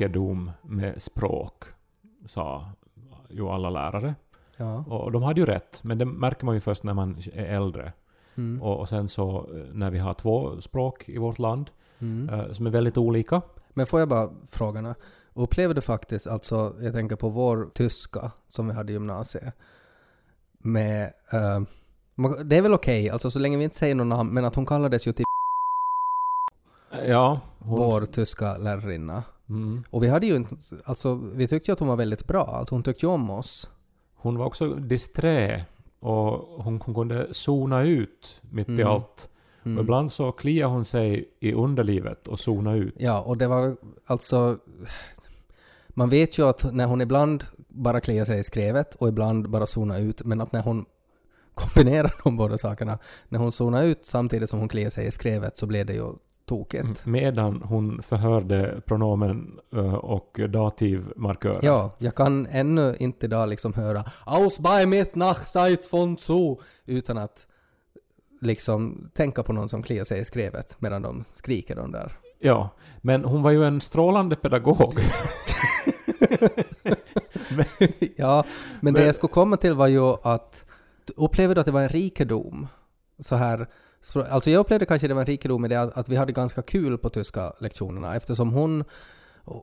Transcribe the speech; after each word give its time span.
rikedom 0.00 0.50
med 0.62 1.02
språk, 1.02 1.64
sa 2.26 2.64
ju 3.30 3.48
alla 3.48 3.70
lärare. 3.70 4.14
Ja. 4.56 4.84
Och 4.88 5.12
de 5.12 5.22
hade 5.22 5.40
ju 5.40 5.46
rätt, 5.46 5.80
men 5.84 5.98
det 5.98 6.04
märker 6.04 6.46
man 6.46 6.54
ju 6.54 6.60
först 6.60 6.82
när 6.84 6.94
man 6.94 7.18
är 7.32 7.44
äldre. 7.44 7.92
Mm. 8.36 8.62
Och, 8.62 8.80
och 8.80 8.88
sen 8.88 9.08
så 9.08 9.38
eh, 9.38 9.64
när 9.72 9.90
vi 9.90 9.98
har 9.98 10.14
två 10.14 10.60
språk 10.60 11.08
i 11.08 11.18
vårt 11.18 11.38
land 11.38 11.70
Mm. 11.98 12.28
eh, 12.28 12.52
som 12.52 12.66
är 12.66 12.70
väldigt 12.70 12.96
olika. 12.98 13.42
Men 13.74 13.86
får 13.86 14.00
jag 14.00 14.08
bara 14.08 14.30
fråga 14.48 14.80
nu. 14.80 14.94
Upplever 15.34 15.74
du 15.74 15.80
faktiskt, 15.80 16.26
alltså 16.26 16.74
jag 16.80 16.92
tänker 16.92 17.16
på 17.16 17.28
vår 17.28 17.68
tyska 17.74 18.30
som 18.48 18.68
vi 18.68 18.74
hade 18.74 18.92
i 18.92 18.94
gymnasiet, 18.94 19.54
med... 20.58 21.02
eh, 21.32 21.60
det 22.44 22.56
är 22.56 22.62
väl 22.62 22.72
okej, 22.74 23.10
alltså 23.10 23.30
så 23.30 23.38
länge 23.38 23.56
vi 23.56 23.64
inte 23.64 23.76
säger 23.76 23.94
någon 23.94 24.08
namn, 24.08 24.34
men 24.34 24.44
att 24.44 24.54
hon 24.54 24.66
kallades 24.66 25.06
ju 25.06 25.12
till 25.12 25.24
Ja. 27.06 27.40
hon- 27.58 27.78
vår 27.78 28.06
tyska 28.06 28.56
lärarinna. 28.58 29.22
Mm. 29.48 29.84
Och 29.90 30.02
vi 30.02 30.08
hade 30.08 30.26
ju 30.26 30.44
alltså 30.84 31.14
vi 31.14 31.46
tyckte 31.46 31.70
ju 31.70 31.72
att 31.72 31.78
hon 31.78 31.88
var 31.88 31.96
väldigt 31.96 32.26
bra, 32.26 32.44
alltså 32.44 32.74
hon 32.74 32.82
tyckte 32.82 33.06
ju 33.06 33.12
om 33.12 33.30
oss. 33.30 33.70
Hon 34.14 34.38
var 34.38 34.46
också 34.46 34.74
disträ 34.74 35.64
och 36.00 36.64
hon, 36.64 36.80
hon 36.84 36.94
kunde 36.94 37.34
zona 37.34 37.82
ut 37.82 38.40
mitt 38.50 38.68
i 38.68 38.72
Mm. 38.72 38.86
allt. 38.88 39.28
Mm. 39.64 39.78
Och 39.78 39.84
ibland 39.84 40.12
så 40.12 40.32
kliade 40.32 40.72
hon 40.72 40.84
sig 40.84 41.28
i 41.40 41.52
underlivet 41.52 42.28
och 42.28 42.40
zona 42.40 42.74
ut. 42.74 42.94
Ja, 42.98 43.20
och 43.20 43.38
det 43.38 43.46
var 43.46 43.76
alltså... 44.06 44.58
Man 45.88 46.10
vet 46.10 46.38
ju 46.38 46.48
att 46.48 46.72
när 46.74 46.86
hon 46.86 47.00
ibland 47.00 47.44
bara 47.68 48.00
kliar 48.00 48.24
sig 48.24 48.38
i 48.38 48.42
skrevet 48.42 48.94
och 48.94 49.08
ibland 49.08 49.50
bara 49.50 49.66
zonar 49.66 49.98
ut, 49.98 50.24
men 50.24 50.40
att 50.40 50.52
när 50.52 50.62
hon 50.62 50.84
kombinerar 51.54 52.14
de 52.24 52.36
båda 52.36 52.58
sakerna, 52.58 52.98
när 53.28 53.38
hon 53.38 53.52
zonar 53.52 53.84
ut 53.84 54.04
samtidigt 54.06 54.50
som 54.50 54.58
hon 54.58 54.68
kliar 54.68 54.90
sig 54.90 55.06
i 55.06 55.10
skrevet 55.10 55.56
så 55.56 55.66
blir 55.66 55.84
det 55.84 55.92
ju 55.94 56.12
tokigt. 56.46 56.84
Mm. 56.84 56.96
Medan 57.04 57.62
hon 57.62 58.02
förhörde 58.02 58.80
pronomen 58.86 59.58
och 60.00 60.40
dativmarkörer. 60.48 61.58
Ja, 61.62 61.90
jag 61.98 62.14
kan 62.14 62.46
ännu 62.46 62.96
inte 62.98 63.26
idag 63.26 63.48
liksom 63.48 63.74
höra 63.74 64.04
”Aus 64.24 64.58
bei 64.58 64.86
mit 64.86 65.14
nach 65.14 65.46
Zeit 65.46 65.92
von 65.92 66.18
zu” 66.18 66.56
utan 66.86 67.18
att 67.18 67.46
liksom 68.40 69.10
tänka 69.14 69.42
på 69.42 69.52
någon 69.52 69.68
som 69.68 69.82
kliar 69.82 70.04
sig 70.04 70.20
i 70.20 70.24
skrevet 70.24 70.76
medan 70.78 71.02
de 71.02 71.24
skriker 71.24 71.76
de 71.76 71.92
där. 71.92 72.12
ja. 72.38 72.68
Men 73.02 73.24
hon 73.24 73.42
var 73.42 73.50
ju 73.50 73.64
en 73.64 73.80
strålande 73.80 74.36
pedagog. 74.36 74.94
ja, 78.16 78.44
men, 78.80 78.94
det 78.94 79.00
Men- 79.00 79.06
jag 79.06 79.14
skulle 79.14 79.32
komma 79.32 79.56
till 79.56 79.74
var 79.74 79.86
ju 79.86 80.14
att 80.22 80.64
upplever 81.16 81.54
du 81.54 81.60
att 81.60 81.66
det 81.66 81.72
var 81.72 81.82
en 81.82 81.88
rikedom? 81.88 82.66
Så 83.18 83.36
här, 83.36 83.66
så, 84.00 84.22
alltså 84.22 84.50
jag 84.50 84.60
upplevde 84.60 84.86
kanske 84.86 85.08
det 85.08 85.14
var 85.14 85.20
en 85.20 85.26
rikedom 85.26 85.64
i 85.64 85.68
det 85.68 85.80
att, 85.80 85.98
att 85.98 86.08
vi 86.08 86.16
hade 86.16 86.32
ganska 86.32 86.62
kul 86.62 86.98
på 86.98 87.10
tyska 87.10 87.52
lektionerna 87.60 88.16
eftersom 88.16 88.52
hon 88.52 88.84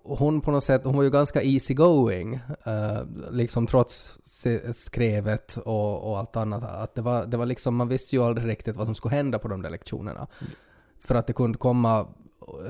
hon 0.04 0.42
på 0.42 0.52
något 0.52 0.64
sätt, 0.64 0.82
hon 0.84 0.96
var 0.96 1.04
ju 1.04 1.10
ganska 1.10 1.42
easy 1.42 1.74
going, 1.74 2.34
eh, 2.66 3.02
liksom 3.32 3.68
trots 3.68 4.20
skrevet 4.74 5.58
och, 5.58 6.10
och 6.10 6.20
allt 6.20 6.36
annat. 6.36 6.64
Att 6.64 6.96
det 6.96 7.02
var, 7.02 7.26
det 7.26 7.38
var 7.38 7.46
liksom, 7.46 7.76
man 7.76 7.88
visste 7.88 8.16
ju 8.16 8.24
aldrig 8.24 8.48
riktigt 8.48 8.76
vad 8.76 8.88
som 8.88 8.96
skulle 8.96 9.16
hända 9.16 9.40
på 9.40 9.48
de 9.48 9.62
där 9.62 9.70
lektionerna. 9.70 10.28
För 11.00 11.16
att 11.16 11.28
det 11.28 11.34
kunde 11.34 11.58
komma 11.58 12.08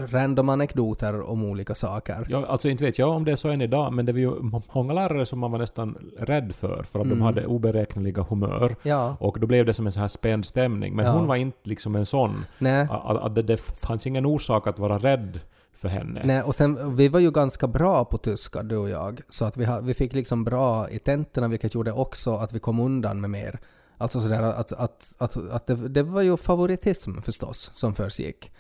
random 0.09 0.49
anekdoter 0.49 1.21
om 1.29 1.43
olika 1.45 1.75
saker. 1.75 2.25
Ja, 2.29 2.45
alltså 2.45 2.69
inte 2.69 2.83
vet 2.83 2.99
jag 2.99 3.09
om 3.09 3.25
det 3.25 3.31
är 3.31 3.35
så 3.35 3.49
än 3.49 3.61
idag, 3.61 3.93
men 3.93 4.05
det 4.05 4.11
var 4.11 4.19
ju 4.19 4.31
många 4.73 4.93
lärare 4.93 5.25
som 5.25 5.39
man 5.39 5.51
var 5.51 5.59
nästan 5.59 5.97
rädd 6.19 6.55
för, 6.55 6.83
för 6.83 6.99
att 6.99 7.05
Mm. 7.05 7.09
de 7.19 7.21
hade 7.25 7.45
oberäkneliga 7.45 8.23
humör. 8.29 8.75
Ja, 8.83 9.15
Och 9.19 9.39
då 9.39 9.47
blev 9.47 9.65
det 9.65 9.73
som 9.73 9.85
en 9.85 9.91
så 9.91 9.99
här 9.99 10.07
spänd 10.07 10.45
stämning. 10.45 10.95
Men 10.95 11.05
Ja. 11.05 11.11
hon 11.11 11.27
var 11.27 11.35
inte 11.35 11.69
liksom 11.69 11.95
en 11.95 12.05
sån. 12.05 12.45
nej. 12.57 12.87
Att, 12.89 13.35
det, 13.35 13.41
det 13.41 13.61
fanns 13.61 14.07
ingen 14.07 14.25
orsak 14.25 14.67
att 14.67 14.79
vara 14.79 14.97
rädd 14.97 15.39
för 15.75 15.87
henne. 15.89 16.21
Nej, 16.23 16.41
och 16.41 16.55
sen, 16.55 16.95
vi 16.95 17.07
var 17.07 17.19
ju 17.19 17.31
ganska 17.31 17.67
bra 17.67 18.05
på 18.05 18.17
tyska, 18.17 18.63
du 18.63 18.77
och 18.77 18.89
jag, 18.89 19.21
så 19.29 19.45
att 19.45 19.57
vi, 19.57 19.65
ha, 19.65 19.79
vi 19.79 19.93
fick 19.93 20.13
liksom 20.13 20.43
bra 20.43 20.89
i 20.89 20.99
tentorna, 20.99 21.47
vilket 21.47 21.73
gjorde 21.75 21.91
också 21.91 22.35
att 22.35 22.53
vi 22.53 22.59
kom 22.59 22.79
undan 22.79 23.21
med 23.21 23.29
mer. 23.29 23.59
Alltså 23.97 24.21
sådär 24.21 24.41
att, 24.43 24.71
att, 24.71 25.15
att, 25.19 25.37
att 25.51 25.67
det, 25.67 25.75
det 25.75 26.03
var 26.03 26.21
ju 26.21 26.37
favoritism 26.37 27.21
förstås 27.21 27.71
som 27.73 27.95
försiggick 27.95 28.51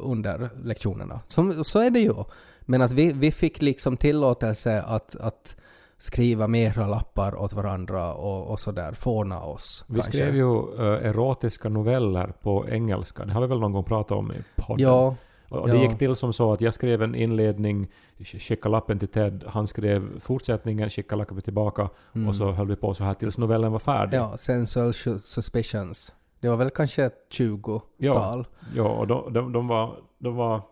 under 0.00 0.50
lektionerna. 0.64 1.20
Som, 1.26 1.64
så 1.64 1.78
är 1.78 1.90
det 1.90 2.00
ju. 2.00 2.14
Men 2.60 2.82
att 2.82 2.92
vi, 2.92 3.12
vi 3.12 3.32
fick 3.32 3.62
liksom 3.62 3.96
tillåtelse 3.96 4.82
att, 4.82 5.16
att 5.20 5.56
skriva 5.98 6.46
mera 6.46 6.86
lappar 6.86 7.40
åt 7.40 7.52
varandra 7.52 8.14
och, 8.14 8.50
och 8.50 8.60
sådär, 8.60 8.92
fåna 8.92 9.42
oss. 9.42 9.84
Vi 9.88 9.94
kanske. 9.94 10.12
skrev 10.12 10.36
ju 10.36 10.58
eh, 10.78 11.08
erotiska 11.08 11.68
noveller 11.68 12.32
på 12.42 12.68
engelska. 12.68 13.24
Det 13.24 13.32
har 13.32 13.40
vi 13.40 13.46
väl 13.46 13.60
någon 13.60 13.72
gång 13.72 13.84
pratat 13.84 14.18
om 14.18 14.32
i 14.32 14.62
podden. 14.62 14.86
Ja, 14.86 15.14
och 15.48 15.68
det 15.68 15.76
ja. 15.76 15.82
gick 15.82 15.98
till 15.98 16.16
som 16.16 16.32
så 16.32 16.52
att 16.52 16.60
jag 16.60 16.74
skrev 16.74 17.02
en 17.02 17.14
inledning, 17.14 17.88
sk- 18.18 18.38
skickade 18.38 18.72
lappen 18.72 18.98
till 18.98 19.08
Ted, 19.08 19.44
han 19.46 19.66
skrev 19.66 20.20
fortsättningen, 20.20 20.90
skickade 20.90 21.18
lappen 21.18 21.42
tillbaka 21.42 21.88
mm. 22.14 22.28
och 22.28 22.34
så 22.34 22.52
höll 22.52 22.66
vi 22.66 22.76
på 22.76 22.94
så 22.94 23.04
här 23.04 23.14
tills 23.14 23.38
novellen 23.38 23.72
var 23.72 23.78
färdig. 23.78 24.16
Ja, 24.16 24.36
sensual 24.36 24.90
sus- 24.92 25.18
suspicions. 25.18 26.14
Det 26.40 26.48
var 26.48 26.56
väl 26.56 26.70
kanske 26.70 27.04
ett 27.04 27.26
20-tal. 27.30 28.46
Ja, 28.74 28.88
och 28.88 29.06
de, 29.06 29.32
de, 29.32 29.52
de 29.52 29.68
var... 29.68 29.96
De 30.18 30.36
var 30.36 30.62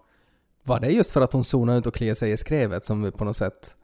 Var 0.65 0.81
det 0.81 0.91
just 0.91 1.11
för 1.11 1.21
att 1.21 1.33
hon 1.33 1.45
zonade 1.45 1.79
ut 1.79 1.87
och 1.87 1.95
kliade 1.95 2.15
sig 2.15 2.33
i 2.33 2.37
skrevet 2.37 2.85
som 2.85 3.03
vi 3.03 3.11
på 3.11 3.25
något 3.25 3.37
sätt... 3.37 3.75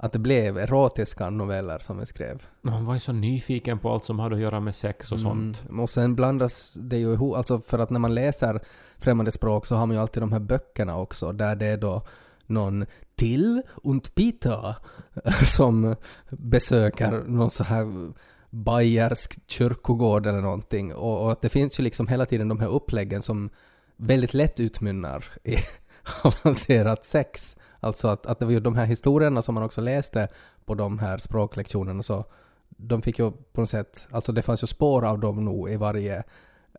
Att 0.00 0.12
det 0.12 0.18
blev 0.18 0.58
erotiska 0.58 1.30
noveller 1.30 1.78
som 1.78 1.98
vi 1.98 2.06
skrev? 2.06 2.42
man 2.62 2.84
var 2.84 2.94
ju 2.94 3.00
så 3.00 3.12
nyfiken 3.12 3.78
på 3.78 3.92
allt 3.92 4.04
som 4.04 4.18
hade 4.18 4.34
att 4.34 4.40
göra 4.40 4.60
med 4.60 4.74
sex 4.74 5.12
och 5.12 5.20
sånt. 5.20 5.62
Mm. 5.68 5.80
Och 5.80 5.90
sen 5.90 6.14
blandas 6.14 6.78
det 6.80 6.96
ju 6.96 7.12
ihop, 7.12 7.36
alltså 7.36 7.58
för 7.58 7.78
att 7.78 7.90
när 7.90 7.98
man 8.00 8.14
läser 8.14 8.60
främmande 8.98 9.30
språk 9.30 9.66
så 9.66 9.74
har 9.74 9.86
man 9.86 9.96
ju 9.96 10.02
alltid 10.02 10.22
de 10.22 10.32
här 10.32 10.40
böckerna 10.40 10.98
också 10.98 11.32
där 11.32 11.56
det 11.56 11.66
är 11.66 11.76
då 11.76 12.02
någon 12.46 12.86
till 13.14 13.62
und 13.74 14.14
Peter 14.14 14.76
som 15.44 15.96
besöker 16.30 17.10
någon 17.26 17.50
så 17.50 17.64
här 17.64 18.12
bayersk 18.50 19.38
kyrkogård 19.46 20.26
eller 20.26 20.40
någonting 20.40 20.94
och, 20.94 21.22
och 21.22 21.32
att 21.32 21.42
det 21.42 21.48
finns 21.48 21.80
ju 21.80 21.82
liksom 21.82 22.08
hela 22.08 22.26
tiden 22.26 22.48
de 22.48 22.60
här 22.60 22.68
uppläggen 22.68 23.22
som 23.22 23.50
väldigt 23.96 24.34
lätt 24.34 24.60
utmynnar 24.60 25.24
i 25.44 25.56
avancerat 26.24 27.04
sex. 27.04 27.56
Alltså 27.80 28.08
att, 28.08 28.26
att 28.26 28.38
det 28.38 28.44
var 28.44 28.52
ju 28.52 28.60
de 28.60 28.74
här 28.74 28.86
historierna 28.86 29.42
som 29.42 29.54
man 29.54 29.64
också 29.64 29.80
läste 29.80 30.28
på 30.64 30.74
de 30.74 30.98
här 30.98 31.18
språklektionerna 31.18 32.02
så 32.02 32.24
de 32.68 33.02
fick 33.02 33.18
ju 33.18 33.30
på 33.30 33.60
något 33.60 33.70
sätt, 33.70 34.08
alltså 34.10 34.32
det 34.32 34.42
fanns 34.42 34.62
ju 34.62 34.66
spår 34.66 35.04
av 35.04 35.18
dem 35.18 35.44
nog 35.44 35.70
i 35.70 35.76
varje 35.76 36.24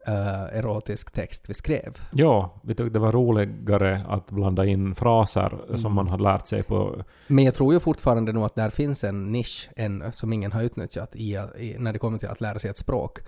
eh, 0.09 0.57
erotisk 0.59 1.11
text 1.11 1.49
vi 1.49 1.53
skrev. 1.53 1.97
Ja, 2.11 2.53
vi 2.61 2.75
tyckte 2.75 2.89
det 2.89 2.99
var 2.99 3.11
roligare 3.11 4.01
att 4.07 4.31
blanda 4.31 4.65
in 4.65 4.95
fraser 4.95 5.53
Mm. 5.67 5.77
som 5.77 5.93
man 5.93 6.07
hade 6.07 6.23
lärt 6.23 6.47
sig 6.47 6.63
på... 6.63 7.03
Men 7.27 7.45
jag 7.45 7.55
tror 7.55 7.73
ju 7.73 7.79
fortfarande 7.79 8.31
nog 8.31 8.43
att 8.43 8.55
där 8.55 8.69
finns 8.69 9.03
en 9.03 9.31
nisch 9.31 9.69
ännu 9.75 10.11
som 10.11 10.33
ingen 10.33 10.51
har 10.51 10.61
utnyttjat 10.63 11.15
i, 11.15 11.33
i, 11.57 11.75
när 11.79 11.93
det 11.93 11.99
kommer 11.99 12.17
till 12.17 12.27
att 12.29 12.41
lära 12.41 12.59
sig 12.59 12.69
ett 12.69 12.77
språk. 12.77 13.19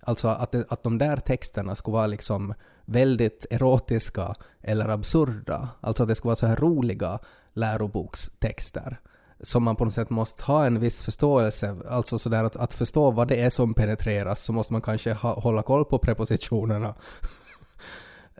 Alltså 0.00 0.28
att, 0.28 0.52
det, 0.52 0.64
att 0.68 0.82
de 0.82 0.98
där 0.98 1.16
texterna 1.16 1.74
skulle 1.74 1.92
vara 1.92 2.06
liksom 2.06 2.54
väldigt 2.84 3.46
erotiska 3.50 4.34
eller 4.62 4.88
absurda. 4.88 5.68
Alltså 5.80 6.02
att 6.02 6.08
det 6.08 6.14
skulle 6.14 6.28
vara 6.28 6.36
så 6.36 6.46
här 6.46 6.56
roliga 6.56 7.18
lärobokstexter 7.52 9.00
som 9.44 9.64
man 9.64 9.76
på 9.76 9.84
något 9.84 9.94
sätt 9.94 10.10
måste 10.10 10.42
ha 10.42 10.66
en 10.66 10.80
viss 10.80 11.02
förståelse, 11.02 11.76
alltså 11.90 12.18
sådär 12.18 12.44
att, 12.44 12.56
att 12.56 12.72
förstå 12.72 13.10
vad 13.10 13.28
det 13.28 13.36
är 13.40 13.50
som 13.50 13.74
penetreras 13.74 14.42
så 14.42 14.52
måste 14.52 14.72
man 14.72 14.82
kanske 14.82 15.12
ha, 15.12 15.40
hålla 15.40 15.62
koll 15.62 15.84
på 15.84 15.98
prepositionerna. 15.98 16.94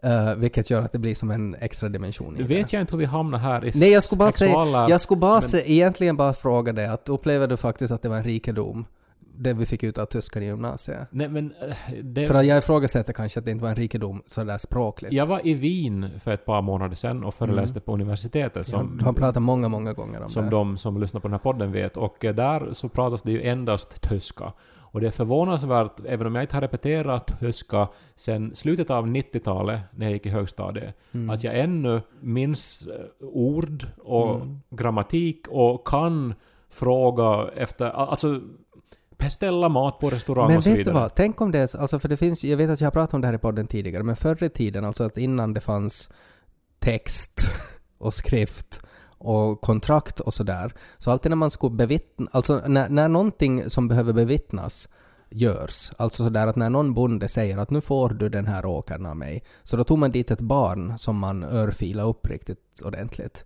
Eh, 0.03 0.35
vilket 0.35 0.71
gör 0.71 0.81
att 0.83 0.93
det 0.93 0.99
blir 0.99 1.15
som 1.15 1.31
en 1.31 1.55
extra 1.55 1.89
dimension 1.89 2.37
i 2.37 2.39
Nu 2.43 2.47
det. 2.47 2.55
vet 2.55 2.73
jag 2.73 2.81
inte 2.83 2.93
hur 2.93 2.99
vi 2.99 3.05
hamnar 3.05 3.39
här 3.39 3.65
i 3.65 3.73
Nej, 3.75 3.93
jag 3.93 4.03
skulle 4.03 4.19
bara 4.19 4.33
säga, 4.33 4.51
sexuella... 4.51 4.87
jag 4.91 5.01
skulle 5.01 5.21
bara 5.21 5.41
men- 5.41 5.43
se, 5.49 5.73
egentligen 5.73 6.17
bara 6.17 6.35
fråga 6.35 6.73
dig 6.73 6.87
att 6.87 7.09
upplever 7.09 7.47
du 7.47 7.57
faktiskt 7.57 7.93
att 7.93 8.03
det 8.03 8.09
var 8.09 8.17
en 8.17 8.25
rikedom, 8.25 8.85
det 9.39 9.53
vi 9.53 9.67
fick 9.67 9.83
ut 9.83 9.99
av 9.99 10.07
tyskar 10.07 10.41
i 10.41 10.45
gymnasiet? 10.45 11.09
Nej 11.11 11.29
men... 11.29 11.55
eh, 11.69 11.95
Det, 12.03 12.27
För 12.27 12.35
att 12.35 12.47
jag 12.47 12.59
ifrågasätter 12.59 13.13
kanske 13.13 13.39
att 13.39 13.45
det 13.45 13.51
inte 13.51 13.63
var 13.63 13.71
en 13.71 13.77
rikedom 13.77 14.23
sådär 14.27 14.59
språkligt. 14.59 15.13
jag 15.13 15.27
var 15.27 15.47
i 15.47 15.55
Wien 15.55 16.11
för 16.21 16.31
ett 16.31 16.45
par 16.45 16.63
månader 16.63 16.97
sedan 16.97 17.25
och 17.25 17.35
föreläste 17.35 17.81
på 17.81 17.95
universitetet 17.95 18.69
Ja, 18.73 18.79
som... 18.79 18.97
du 18.99 19.05
har 19.05 19.13
pratat 19.13 19.43
många, 19.43 19.69
många 19.69 19.93
gånger 19.93 20.23
om 20.23 20.29
som 20.31 20.45
det. 20.45 20.51
de 20.51 20.77
som 20.77 21.01
lyssnar 21.01 21.21
på 21.21 21.29
den 21.29 21.33
här 21.33 21.39
podden 21.39 21.73
vet. 21.73 21.97
Och 21.97 22.25
eh, 22.25 22.35
där 22.35 22.69
så 22.73 22.89
pratas 22.89 23.23
det 23.23 23.33
ju 23.33 23.43
endast 23.43 24.01
tyska. 24.03 24.53
Och 24.81 25.01
det 25.01 25.07
är 25.07 25.11
förvånansvärt, 25.11 25.93
även 26.07 26.27
om 26.27 26.35
jag 26.35 26.45
inte 26.45 26.57
har 26.57 26.61
repeterat 26.61 27.41
tyska 27.41 27.89
sen 28.15 28.55
slutet 28.55 28.91
av 28.91 29.07
90-talet, 29.07 29.81
när 29.91 30.07
jag 30.07 30.13
gick 30.13 30.27
i 30.27 30.29
högstadiet, 30.29 30.97
Mm. 31.15 31.31
att 31.31 31.45
jag 31.45 31.59
ännu 31.59 32.01
minns 32.21 32.87
eh, 32.87 33.27
ord 33.27 33.87
och 34.05 34.35
Mm. 34.37 34.61
grammatik 34.71 35.47
och 35.49 35.87
kan 35.89 36.35
fråga 36.71 37.49
efter... 37.57 37.87
Alltså 37.91 38.41
beställa 39.25 39.69
mat 39.69 39.99
på 39.99 40.11
restaurang 40.11 40.49
Men 40.49 40.57
och 40.57 40.65
så 40.65 40.71
vet 40.71 40.79
vidare. 40.79 40.95
du 40.95 41.01
vad, 41.01 41.15
tänk 41.15 41.41
om 41.41 41.53
det 41.53 41.59
är, 41.59 41.81
alltså 41.81 41.99
för 41.99 42.09
det 42.09 42.17
finns, 42.17 42.45
jag 42.45 42.57
vet 42.57 42.71
att 42.71 42.81
jag 42.81 42.87
har 42.87 42.93
pratat 42.93 43.15
om 43.15 43.21
det 43.21 43.27
här 43.27 43.35
i 43.35 43.39
podden 43.39 43.67
tidigare, 43.67 44.03
men 44.03 44.17
förr 44.17 44.45
i 44.45 44.49
tiden, 44.49 44.85
alltså 44.85 45.05
att 45.05 45.19
innan 45.19 45.53
det 45.53 45.61
fanns 45.61 46.13
text 46.79 47.41
och 47.99 48.15
skrift 48.15 48.81
och 49.19 49.61
kontrakt 49.61 50.21
och 50.21 50.35
sådär, 50.35 50.73
så 50.99 51.11
alltid 51.11 51.31
när 51.31 51.37
man 51.37 51.51
skulle 51.51 51.77
bevittna, 51.77 52.27
alltså 52.33 52.63
när, 52.67 52.89
när 52.89 53.09
någonting 53.09 53.71
som 53.71 53.89
behöver 53.89 54.13
bevittnas 54.13 54.89
görs, 55.31 55.91
alltså 55.97 56.25
sådär 56.25 56.47
att 56.47 56.57
när 56.57 56.71
någon 56.71 56.95
bonde 56.95 57.29
säger 57.29 57.59
att 57.59 57.71
nu 57.71 57.81
får 57.81 58.09
du 58.09 58.29
den 58.29 58.47
här 58.47 58.67
åkern 58.67 59.07
av 59.07 59.17
mig, 59.17 59.43
så 59.63 59.77
då 59.77 59.85
tog 59.85 59.99
man 59.99 60.11
dit 60.11 60.31
ett 60.31 60.41
barn 60.41 60.99
som 60.99 61.19
man 61.19 61.45
örfilade 61.45 62.09
upp 62.09 62.27
riktigt 62.27 62.83
ordentligt. 62.85 63.45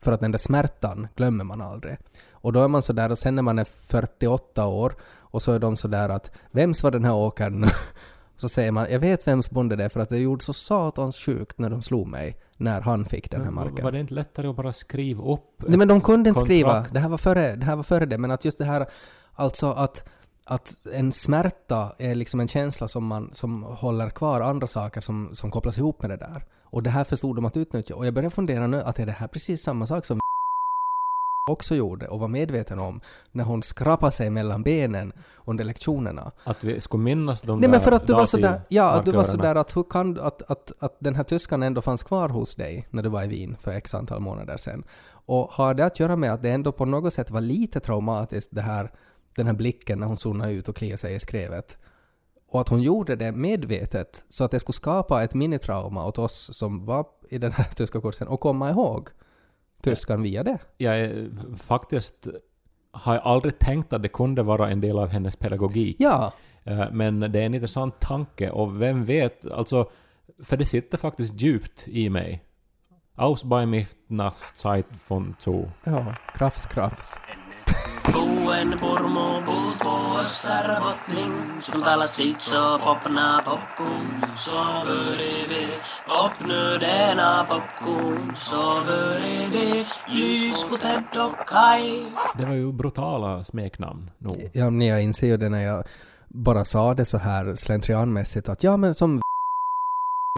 För 0.00 0.12
att 0.12 0.20
den 0.20 0.32
där 0.32 0.38
smärtan 0.38 1.08
glömmer 1.16 1.44
man 1.44 1.60
aldrig. 1.60 1.96
Och 2.40 2.52
då 2.52 2.64
är 2.64 2.68
man 2.68 2.82
sådär, 2.82 3.10
och 3.10 3.18
sen 3.18 3.34
när 3.34 3.42
man 3.42 3.58
är 3.58 3.64
48 3.64 4.66
år, 4.66 4.94
och 5.20 5.42
så 5.42 5.52
är 5.52 5.58
de 5.58 5.76
sådär 5.76 6.08
att 6.08 6.30
vems 6.50 6.82
var 6.82 6.90
den 6.90 7.04
här 7.04 7.14
åkern? 7.14 7.66
så 8.36 8.48
säger 8.48 8.72
man, 8.72 8.86
jag 8.90 9.00
vet 9.00 9.26
vems 9.26 9.50
bonde 9.50 9.76
det 9.76 9.84
är 9.84 9.88
för 9.88 10.00
att 10.00 10.08
det 10.08 10.18
gjorde 10.18 10.44
så 10.44 10.52
satans 10.52 11.18
sjukt 11.18 11.58
när 11.58 11.70
de 11.70 11.82
slog 11.82 12.08
mig 12.08 12.36
när 12.56 12.80
han 12.80 13.04
fick 13.04 13.30
den 13.30 13.44
här 13.44 13.50
marken. 13.50 13.84
Var 13.84 13.92
det 13.92 14.00
inte 14.00 14.14
lättare 14.14 14.48
att 14.48 14.56
bara 14.56 14.72
skriva 14.72 15.24
upp 15.24 15.44
Nej 15.58 15.78
men 15.78 15.88
de 15.88 16.00
kunde 16.00 16.28
inte 16.28 16.40
skriva, 16.40 16.86
det 16.92 17.00
här 17.00 17.08
var 17.08 17.18
före 17.18 17.56
det, 17.56 17.64
här 17.64 17.76
var 17.76 17.82
före 17.82 18.06
det 18.06 18.18
men 18.18 18.30
att 18.30 18.44
just 18.44 18.58
det 18.58 18.64
här, 18.64 18.86
alltså 19.34 19.72
att 19.72 20.08
att 20.44 20.86
en 20.92 21.12
smärta 21.12 21.92
är 21.98 22.14
liksom 22.14 22.40
en 22.40 22.48
känsla 22.48 22.88
som, 22.88 23.06
man, 23.06 23.30
som 23.32 23.62
håller 23.62 24.10
kvar 24.10 24.40
andra 24.40 24.66
saker 24.66 25.00
som, 25.00 25.30
som 25.32 25.50
kopplas 25.50 25.78
ihop 25.78 26.02
med 26.02 26.10
det 26.10 26.16
där. 26.16 26.44
Och 26.64 26.82
det 26.82 26.90
här 26.90 27.04
förstod 27.04 27.36
de 27.36 27.44
att 27.44 27.56
utnyttja. 27.56 27.94
Och 27.94 28.06
jag 28.06 28.14
börjar 28.14 28.30
fundera 28.30 28.66
nu 28.66 28.80
att 28.80 28.98
är 28.98 29.06
det 29.06 29.12
här 29.12 29.26
precis 29.26 29.62
samma 29.62 29.86
sak 29.86 30.04
som 30.04 30.20
också 31.46 31.74
gjorde 31.74 32.08
och 32.08 32.20
var 32.20 32.28
medveten 32.28 32.78
om 32.78 33.00
när 33.32 33.44
hon 33.44 33.62
skrapade 33.62 34.12
sig 34.12 34.30
mellan 34.30 34.62
benen 34.62 35.12
under 35.44 35.64
lektionerna. 35.64 36.32
Att 36.44 36.64
vi 36.64 36.80
skulle 36.80 37.02
minnas 37.02 37.42
de 37.42 37.60
Nej 37.60 37.70
men 37.70 37.80
för 37.80 37.92
att 37.92 38.06
du 38.06 38.12
var 38.12 38.26
sådär, 38.26 38.60
ja 38.68 38.90
att 38.90 39.04
du 39.04 39.12
var 39.12 39.24
sådär 39.24 39.54
att 39.54 39.76
hur 39.76 39.82
kan 39.82 40.20
att, 40.20 40.50
att, 40.50 40.72
att 40.78 40.96
den 40.98 41.14
här 41.14 41.24
tyskan 41.24 41.62
ändå 41.62 41.82
fanns 41.82 42.02
kvar 42.02 42.28
hos 42.28 42.54
dig 42.54 42.86
när 42.90 43.02
du 43.02 43.08
var 43.08 43.24
i 43.24 43.26
Wien 43.26 43.56
för 43.60 43.70
x 43.70 43.94
antal 43.94 44.20
månader 44.20 44.56
sedan. 44.56 44.84
Och 45.26 45.52
har 45.52 45.74
det 45.74 45.86
att 45.86 46.00
göra 46.00 46.16
med 46.16 46.32
att 46.32 46.42
det 46.42 46.50
ändå 46.50 46.72
på 46.72 46.84
något 46.84 47.12
sätt 47.12 47.30
var 47.30 47.40
lite 47.40 47.80
traumatiskt 47.80 48.54
det 48.54 48.62
här, 48.62 48.92
den 49.36 49.46
här 49.46 49.54
blicken 49.54 49.98
när 49.98 50.06
hon 50.06 50.16
zonade 50.16 50.52
ut 50.52 50.68
och 50.68 50.76
kliade 50.76 50.98
sig 50.98 51.14
i 51.14 51.20
skrevet. 51.20 51.78
Och 52.52 52.60
att 52.60 52.68
hon 52.68 52.82
gjorde 52.82 53.16
det 53.16 53.32
medvetet 53.32 54.24
så 54.28 54.44
att 54.44 54.50
det 54.50 54.60
skulle 54.60 54.74
skapa 54.74 55.22
ett 55.22 55.34
minitrauma 55.34 56.06
åt 56.06 56.18
oss 56.18 56.50
som 56.52 56.84
var 56.86 57.06
i 57.30 57.38
den 57.38 57.52
här 57.52 57.64
tyska 57.76 58.00
kursen 58.00 58.28
och 58.28 58.40
komma 58.40 58.70
ihåg 58.70 59.08
tyskan 59.82 60.22
via 60.22 60.42
det. 60.42 60.58
Jag 60.76 60.98
är, 61.00 61.30
faktiskt 61.56 62.28
har 62.92 63.14
jag 63.14 63.22
aldrig 63.24 63.58
tänkt 63.58 63.92
att 63.92 64.02
det 64.02 64.08
kunde 64.08 64.42
vara 64.42 64.70
en 64.70 64.80
del 64.80 64.98
av 64.98 65.08
hennes 65.08 65.36
pedagogik. 65.36 65.96
Ja, 65.98 66.32
Eh, 66.64 66.90
Men 66.92 67.20
det 67.20 67.40
är 67.40 67.46
en 67.46 67.54
intressant 67.54 68.00
tanke 68.00 68.50
och 68.50 68.82
vem 68.82 69.04
vet, 69.04 69.52
alltså, 69.52 69.90
för 70.44 70.56
det 70.56 70.64
sitter 70.64 70.98
faktiskt 70.98 71.40
djupt 71.40 71.88
i 71.88 72.10
mig. 72.10 72.44
Aus 73.16 73.44
bei 73.44 73.66
mich 73.66 73.88
nach 74.08 74.52
Zeit 74.54 74.86
von 75.08 75.34
zu. 75.38 75.70
ja, 75.84 76.14
krafs 76.34 76.66
krafs. 76.66 77.20
Buen 78.12 78.78
pormo 78.78 79.42
puut 79.46 79.78
puossar 79.78 80.80
bottling 80.80 81.62
Som 81.62 81.82
talar 81.82 82.06
sitt 82.06 82.42
så 82.42 82.78
popna 82.78 83.42
popcorn 83.44 84.24
Så 84.36 84.52
börjar 84.86 85.48
vi 85.48 85.66
Popnu 86.08 86.78
denna 86.80 87.44
popcorn 87.44 88.32
Så 88.36 88.80
börjar 88.86 89.50
vi 89.50 89.86
Lys 90.08 90.64
på 90.64 90.76
Ted 90.76 91.04
och 91.16 91.46
Kai 91.46 92.06
Det 92.38 92.44
var 92.44 92.54
ju 92.54 92.72
brutala 92.72 93.44
smeknamn 93.44 94.10
nog. 94.18 94.50
Ja, 94.52 94.70
men 94.70 94.86
jag 94.86 95.02
inser 95.02 95.26
ju 95.26 95.36
det 95.36 95.48
när 95.48 95.62
jag 95.62 95.84
bara 96.28 96.64
sa 96.64 96.94
det 96.94 97.04
så 97.04 97.18
här 97.18 97.54
slentrianmässigt 97.54 98.48
att 98.48 98.62
ja 98.62 98.76
men 98.76 98.94
som 98.94 99.20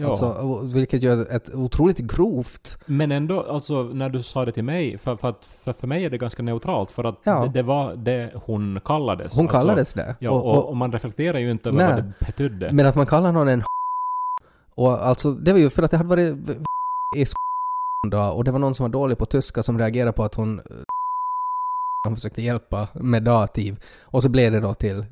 Ja. 0.01 0.09
alltså, 0.09 0.61
vilket 0.73 1.03
är 1.03 1.35
ett 1.35 1.53
otroligt 1.53 1.97
grovt 1.97 2.77
Men 2.85 3.11
ändå, 3.11 3.41
alltså 3.41 3.83
när 3.83 4.09
du 4.09 4.23
sa 4.23 4.45
det 4.45 4.51
till 4.51 4.63
mig, 4.63 4.97
för, 4.97 5.15
för, 5.15 5.29
att, 5.29 5.45
för, 5.45 5.73
för 5.73 5.87
mig 5.87 6.05
är 6.05 6.09
det 6.09 6.17
ganska 6.17 6.43
neutralt 6.43 6.91
för 6.91 7.03
att 7.03 7.19
Ja. 7.23 7.43
det, 7.45 7.49
det 7.49 7.63
var 7.63 7.95
det 7.95 8.31
hon 8.35 8.79
kallades. 8.85 9.35
Hon 9.35 9.45
Alltså, 9.45 9.57
kallades 9.59 9.93
det. 9.93 10.15
Ja, 10.19 10.31
och, 10.31 10.45
och, 10.45 10.57
och, 10.57 10.69
och 10.69 10.77
man 10.77 10.91
reflekterar 10.91 11.39
ju 11.39 11.51
inte 11.51 11.69
över 11.69 11.77
Nej. 11.79 11.87
vad 11.87 12.03
det 12.03 12.13
betydde. 12.25 12.71
men 12.73 12.85
att 12.85 12.95
man 12.95 13.05
kallar 13.05 13.31
någon 13.31 13.47
en 13.47 13.63
och 14.75 15.05
alltså 15.05 15.31
det 15.31 15.51
var 15.51 15.59
ju 15.59 15.69
för 15.69 15.83
att 15.83 15.91
det 15.91 15.97
hade 15.97 16.09
varit 16.09 16.35
i 17.15 17.25
då 18.07 18.21
och 18.23 18.43
det 18.43 18.51
var 18.51 18.59
någon 18.59 18.75
som 18.75 18.83
var 18.83 18.89
dålig 18.89 19.17
på 19.17 19.25
tyska 19.25 19.63
som 19.63 19.79
reagerade 19.79 20.11
på 20.11 20.23
att 20.23 20.35
hon 20.35 20.61
hon 22.07 22.15
försökte 22.15 22.41
hjälpa 22.41 22.87
med 22.93 23.23
dativ 23.23 23.83
och 24.03 24.23
så 24.23 24.29
blev 24.29 24.51
det 24.51 24.59
då 24.59 24.73
till 24.73 25.05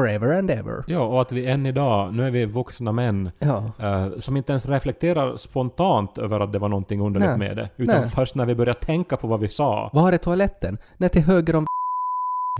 forever 0.00 0.32
and 0.38 0.50
ever. 0.50 0.84
Ja, 0.86 1.00
och 1.00 1.20
att 1.22 1.32
vi 1.32 1.46
än 1.46 1.66
idag, 1.66 2.14
nu 2.14 2.26
är 2.26 2.30
vi 2.30 2.44
vuxna 2.46 2.92
män, 2.92 3.30
Ja. 3.38 3.64
eh, 3.78 4.08
som 4.18 4.36
inte 4.36 4.52
ens 4.52 4.66
reflekterar 4.66 5.36
spontant 5.36 6.18
över 6.18 6.40
att 6.40 6.52
det 6.52 6.58
var 6.58 6.68
någonting 6.68 7.00
underligt 7.00 7.28
Nej. 7.28 7.38
med 7.38 7.56
det. 7.56 7.70
Utan 7.76 8.00
Nej. 8.00 8.08
först 8.08 8.34
när 8.34 8.46
vi 8.46 8.54
börjar 8.54 8.74
tänka 8.74 9.16
på 9.16 9.26
vad 9.26 9.40
vi 9.40 9.48
sa. 9.48 9.90
Var 9.92 10.12
är 10.12 10.16
toaletten? 10.16 10.78
Nej, 10.96 11.10
till 11.10 11.22
höger 11.22 11.56
om 11.56 11.66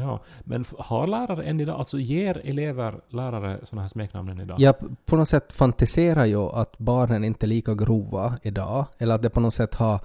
Ja, 0.00 0.20
men 0.44 0.64
har 0.78 1.06
lärare 1.06 1.42
än 1.44 1.60
idag, 1.60 1.78
alltså 1.78 1.98
ger 1.98 2.40
elever, 2.44 3.00
lärare 3.08 3.58
sådana 3.62 3.82
här 3.82 3.88
smeknamn 3.88 4.28
än 4.28 4.40
idag? 4.40 4.60
Jag 4.60 4.74
på 5.06 5.16
något 5.16 5.28
sätt 5.28 5.52
fantiserar 5.52 6.24
ju 6.24 6.38
att 6.40 6.78
barnen 6.78 7.24
inte 7.24 7.46
är 7.46 7.48
lika 7.48 7.74
grova 7.74 8.34
idag. 8.42 8.84
Eller 8.98 9.14
att 9.14 9.22
det 9.22 9.30
på 9.30 9.40
något 9.40 9.54
sätt 9.54 9.74
har... 9.74 10.00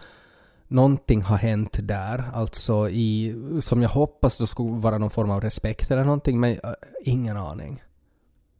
Någonting 0.72 1.22
har 1.22 1.38
hänt 1.38 1.78
där. 1.82 2.24
Alltså 2.34 2.90
i... 2.90 3.36
Som 3.62 3.82
jag 3.82 3.90
hoppas 3.90 4.38
då 4.38 4.48
skulle 4.48 4.72
vara 4.72 4.98
någon 4.98 5.10
form 5.10 5.32
av 5.32 5.42
respekt 5.42 5.92
eller 5.92 6.04
någonting. 6.04 6.40
Men 6.40 6.52
äh, 6.52 6.72
ingen 7.02 7.38
aning. 7.38 7.84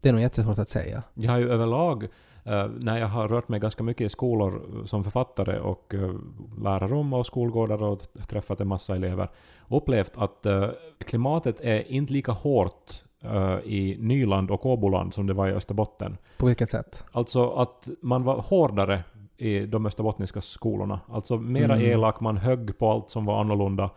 Det 0.02 0.10
är 0.10 0.14
nog 0.14 0.22
jättesvårt 0.22 0.60
att 0.60 0.70
säga. 0.70 1.04
Jag 1.14 1.32
har 1.32 1.40
ju 1.40 1.50
överlag, 1.50 2.04
eh, 2.44 2.68
när 2.80 2.98
jag 2.98 3.08
har 3.08 3.28
rört 3.28 3.50
mig 3.50 3.60
ganska 3.60 3.84
mycket 3.84 4.06
i 4.06 4.10
skolor 4.10 4.62
som 4.86 5.04
författare 5.04 5.60
och 5.60 5.94
uh, 5.94 6.16
lärarrum 6.64 7.14
och 7.14 7.26
skolgårdar 7.26 7.84
och 7.84 8.02
träffat 8.28 8.62
en 8.62 8.68
massa 8.68 8.96
elever, 8.96 9.30
upplevt 9.70 10.18
att 10.18 10.46
eh, 10.46 10.70
klimatet 11.06 11.62
är 11.62 11.92
inte 11.92 12.14
lika 12.14 12.32
hårt 12.32 13.04
eh, 13.24 13.58
i 13.64 13.98
Nyland 14.00 14.52
och 14.52 14.66
Åboland 14.66 15.14
som 15.14 15.28
det 15.28 15.34
var 15.34 15.48
i 15.48 15.52
Österbotten. 15.52 16.18
På 16.38 16.46
vilket 16.46 16.70
sätt? 16.70 17.06
Alltså 17.12 17.50
att 17.50 17.90
man 18.02 18.24
var 18.24 18.42
hårdare 18.42 19.04
i 19.42 19.66
de 19.66 19.86
österbottniska 19.86 20.42
skolorna. 20.42 21.00
Alltså 21.12 21.38
mera 21.38 21.74
Mm. 21.76 21.86
elak, 21.92 22.20
man 22.20 22.38
högg 22.38 22.78
på 22.78 22.92
allt 22.92 23.10
som 23.10 23.26
var 23.26 23.40
annorlunda. 23.42 23.90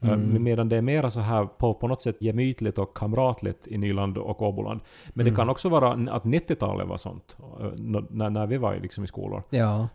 Mm. 0.00 0.42
Medan 0.42 0.68
det 0.68 0.76
är 0.76 0.82
mera 0.82 1.10
så 1.10 1.20
här 1.20 1.44
på, 1.44 1.74
på 1.74 1.88
något 1.88 2.00
sätt 2.00 2.16
gemytligt 2.20 2.78
och 2.78 2.96
kamratligt 2.96 3.66
i 3.66 3.78
Nyland 3.78 4.18
och 4.18 4.42
Åboland. 4.42 4.80
Men 5.14 5.24
det 5.24 5.30
Mm. 5.30 5.36
kan 5.36 5.48
också 5.48 5.68
vara 5.68 5.92
att 5.92 6.24
90-talet 6.24 6.88
var 6.88 6.96
sånt. 6.96 7.36
När, 7.76 8.30
när 8.30 8.46
vi 8.46 8.56
var 8.58 8.74
i- 8.74 8.80
liksom 8.80 9.04
i 9.04 9.06
skolor. 9.06 9.42
Ja. 9.50 9.88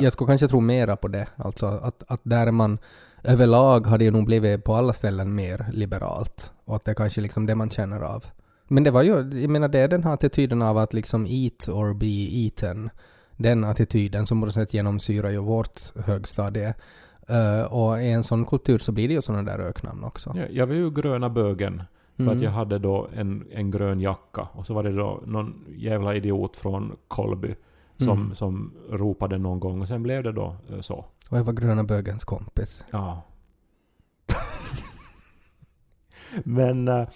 Jag 0.00 0.12
skulle 0.12 0.28
kanske 0.28 0.48
tro 0.48 0.60
mera 0.60 0.96
på 0.96 1.08
det. 1.08 1.26
Alltså 1.36 1.66
att, 1.66 2.02
att 2.08 2.20
där 2.22 2.46
är 2.46 2.52
man 2.52 2.78
överlag 3.24 3.86
har 3.86 3.98
det 3.98 4.10
nog 4.10 4.24
blivit 4.26 4.64
på 4.64 4.74
alla 4.74 4.92
ställen 4.92 5.34
mer 5.34 5.66
liberalt. 5.72 6.52
Och 6.64 6.76
att 6.76 6.84
det 6.84 6.90
är 6.90 6.94
kanske 6.94 7.20
liksom 7.20 7.46
det 7.46 7.54
man 7.54 7.70
känner 7.70 8.00
av. 8.00 8.24
Men 8.68 8.84
det 8.84 8.90
var 8.90 9.02
ju, 9.02 9.10
jag 9.40 9.50
menar 9.50 9.68
det 9.68 9.78
är 9.78 9.88
den 9.88 10.04
här 10.04 10.14
attityden 10.14 10.62
av 10.62 10.78
att 10.78 10.92
liksom 10.94 11.26
eat 11.26 11.68
or 11.68 11.94
be 11.94 12.06
eaten. 12.06 12.90
Den 13.36 13.64
attityden 13.64 14.26
som 14.26 14.40
på 14.40 14.46
något 14.46 14.54
sätt 14.54 14.74
genomsyrar 14.74 15.30
ju 15.30 15.38
vårt 15.38 15.96
högstadie. 15.96 16.74
Eh, 17.28 17.62
och 17.62 18.02
i 18.02 18.10
en 18.10 18.24
sån 18.24 18.46
kultur 18.46 18.78
så 18.78 18.92
blir 18.92 19.08
det 19.08 19.14
ju 19.14 19.22
sådana 19.22 19.42
där 19.42 19.58
öknamn 19.58 20.04
också. 20.04 20.32
ja, 20.36 20.44
jag 20.50 20.66
var 20.66 20.74
ju 20.74 20.90
gröna 20.90 21.30
bögen. 21.30 21.82
För 22.16 22.22
Mm. 22.22 22.36
att 22.36 22.42
jag 22.42 22.50
hade 22.50 22.78
då 22.78 23.08
en, 23.14 23.46
en 23.52 23.70
grön 23.70 24.00
jacka. 24.00 24.48
Och 24.52 24.66
så 24.66 24.74
var 24.74 24.82
det 24.82 24.92
då 24.92 25.22
någon 25.26 25.64
jävla 25.68 26.14
idiot 26.14 26.56
från 26.56 26.96
Kolby 27.08 27.54
som, 27.98 28.08
Mm. 28.20 28.34
som 28.34 28.72
ropade 28.90 29.38
någon 29.38 29.60
gång. 29.60 29.80
Och 29.82 29.88
sen 29.88 30.02
blev 30.02 30.22
det 30.22 30.32
då 30.32 30.56
eh, 30.72 30.80
så. 30.80 30.94
Och 31.30 31.38
jag 31.38 31.44
var 31.44 31.52
gröna 31.52 31.84
bögens 31.84 32.24
kompis. 32.24 32.84
Ja. 32.90 33.22
Men 36.44 36.84
det 36.84 37.06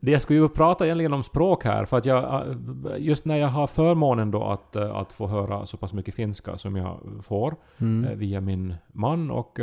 jag 0.00 0.22
skulle 0.22 0.38
ju 0.38 0.48
prata 0.48 0.84
egentligen 0.84 1.12
om 1.12 1.22
språk 1.22 1.64
här, 1.64 1.84
för 1.84 1.96
att 1.98 2.04
jag, 2.04 2.24
eh, 2.24 2.54
just 2.98 3.24
när 3.24 3.36
jag 3.36 3.48
har 3.48 3.66
förmånen 3.66 4.30
då 4.30 4.44
att, 4.44 4.76
eh, 4.76 4.96
att 4.96 5.12
få 5.12 5.26
höra 5.26 5.66
så 5.66 5.76
pass 5.76 5.92
mycket 5.94 6.14
finska 6.14 6.56
som 6.58 6.76
jag 6.76 6.98
får 7.22 7.56
Mm. 7.80 8.04
eh, 8.04 8.16
via 8.16 8.40
min 8.40 8.74
man 8.92 9.30
och 9.30 9.58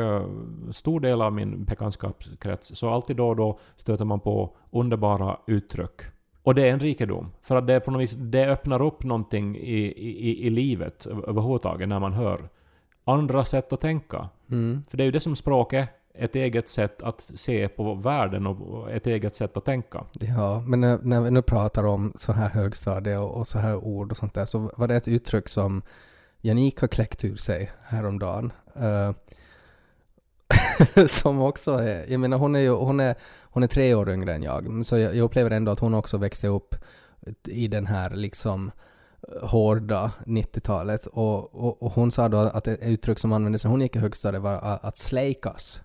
stor 0.72 1.00
del 1.00 1.22
av 1.22 1.34
min 1.34 1.66
bekantskapskrets, 1.66 2.76
så 2.76 2.90
alltid 2.90 3.16
då 3.16 3.28
och 3.30 3.36
då 3.36 3.60
stöter 3.76 4.06
man 4.06 4.20
på 4.20 4.56
underbara 4.72 5.38
uttryck. 5.48 6.02
Och 6.44 6.56
det 6.56 6.64
är 6.70 6.74
en 6.74 6.80
rikedom. 6.80 7.32
För 7.42 7.56
att 7.56 7.68
det, 7.68 7.80
på 7.86 7.92
något 7.92 8.02
vis, 8.02 8.16
det 8.16 8.46
öppnar 8.48 8.82
upp 8.82 9.04
någonting 9.04 9.56
i, 9.56 9.78
i, 9.98 10.48
i 10.48 10.50
livet 10.50 11.06
över- 11.06 11.30
överhuvudtaget 11.30 11.90
när 11.90 12.00
man 12.00 12.14
hör 12.14 12.50
andra 13.06 13.44
sätt 13.44 13.74
att 13.74 13.82
tänka. 13.82 14.30
Mm. 14.52 14.84
För 14.90 14.98
det 14.98 15.04
är 15.04 15.06
ju 15.06 15.12
det 15.12 15.20
som 15.20 15.36
språk 15.36 15.74
är. 15.74 15.88
Ett 16.18 16.36
eget 16.36 16.70
sätt 16.70 17.02
att 17.02 17.32
se 17.36 17.68
på 17.68 17.94
världen 17.94 18.48
och 18.48 18.92
ett 18.92 19.08
eget 19.08 19.36
sätt 19.36 19.58
att 19.58 19.66
tänka. 19.66 20.04
Ja, 20.20 20.64
men 20.68 20.82
när, 20.82 21.00
när 21.02 21.22
vi 21.22 21.32
nu 21.32 21.42
pratar 21.42 21.84
om 21.84 22.14
så 22.16 22.32
här 22.32 22.50
högstadie 22.50 23.18
och, 23.18 23.38
och 23.38 23.48
så 23.48 23.60
här 23.60 23.76
ord 23.76 24.12
och 24.12 24.18
sånt 24.18 24.34
där 24.34 24.46
så 24.46 24.72
var 24.78 24.88
det 24.88 24.96
ett 24.96 25.08
uttryck 25.08 25.50
som 25.50 25.82
Janik 26.42 26.82
har 26.82 26.88
kläckt 26.88 27.26
ur 27.26 27.36
sig 27.36 27.72
häromdagen. 27.84 28.52
Uh, 28.80 29.12
som 31.08 31.42
också 31.42 31.72
är, 31.72 32.06
jag 32.12 32.20
menar 32.20 32.38
hon 32.38 32.56
är 32.56 32.60
ju, 32.60 32.70
hon 32.70 33.00
är, 33.00 33.16
hon 33.42 33.64
är 33.64 33.68
tre 33.68 33.94
år 33.94 34.10
yngre 34.10 34.34
än 34.34 34.44
jag, 34.44 34.86
så 34.86 34.98
jag, 34.98 35.16
jag 35.16 35.24
upplever 35.24 35.52
ändå 35.52 35.72
att 35.72 35.80
hon 35.80 35.94
också 35.94 36.18
växte 36.18 36.48
upp 36.48 36.76
i 37.48 37.68
den 37.68 37.86
här 37.86 38.10
liksom 38.10 38.72
eh, 39.28 39.50
hårda 39.50 40.12
90-talet 40.26 41.06
och, 41.06 41.56
och, 41.56 41.84
och 41.84 41.92
hon 41.92 42.12
sa 42.12 42.30
då 42.30 42.38
att 42.38 42.68
ett 42.68 42.80
uttryck 42.82 43.20
som 43.20 43.34
användes 43.34 43.64
när 43.64 43.72
hon 43.72 43.82
gick 43.82 43.96
i 43.96 44.00
högstadiet 44.00 44.44
var 44.44 44.80
att 44.82 44.96
'slejkas'. 44.96 45.82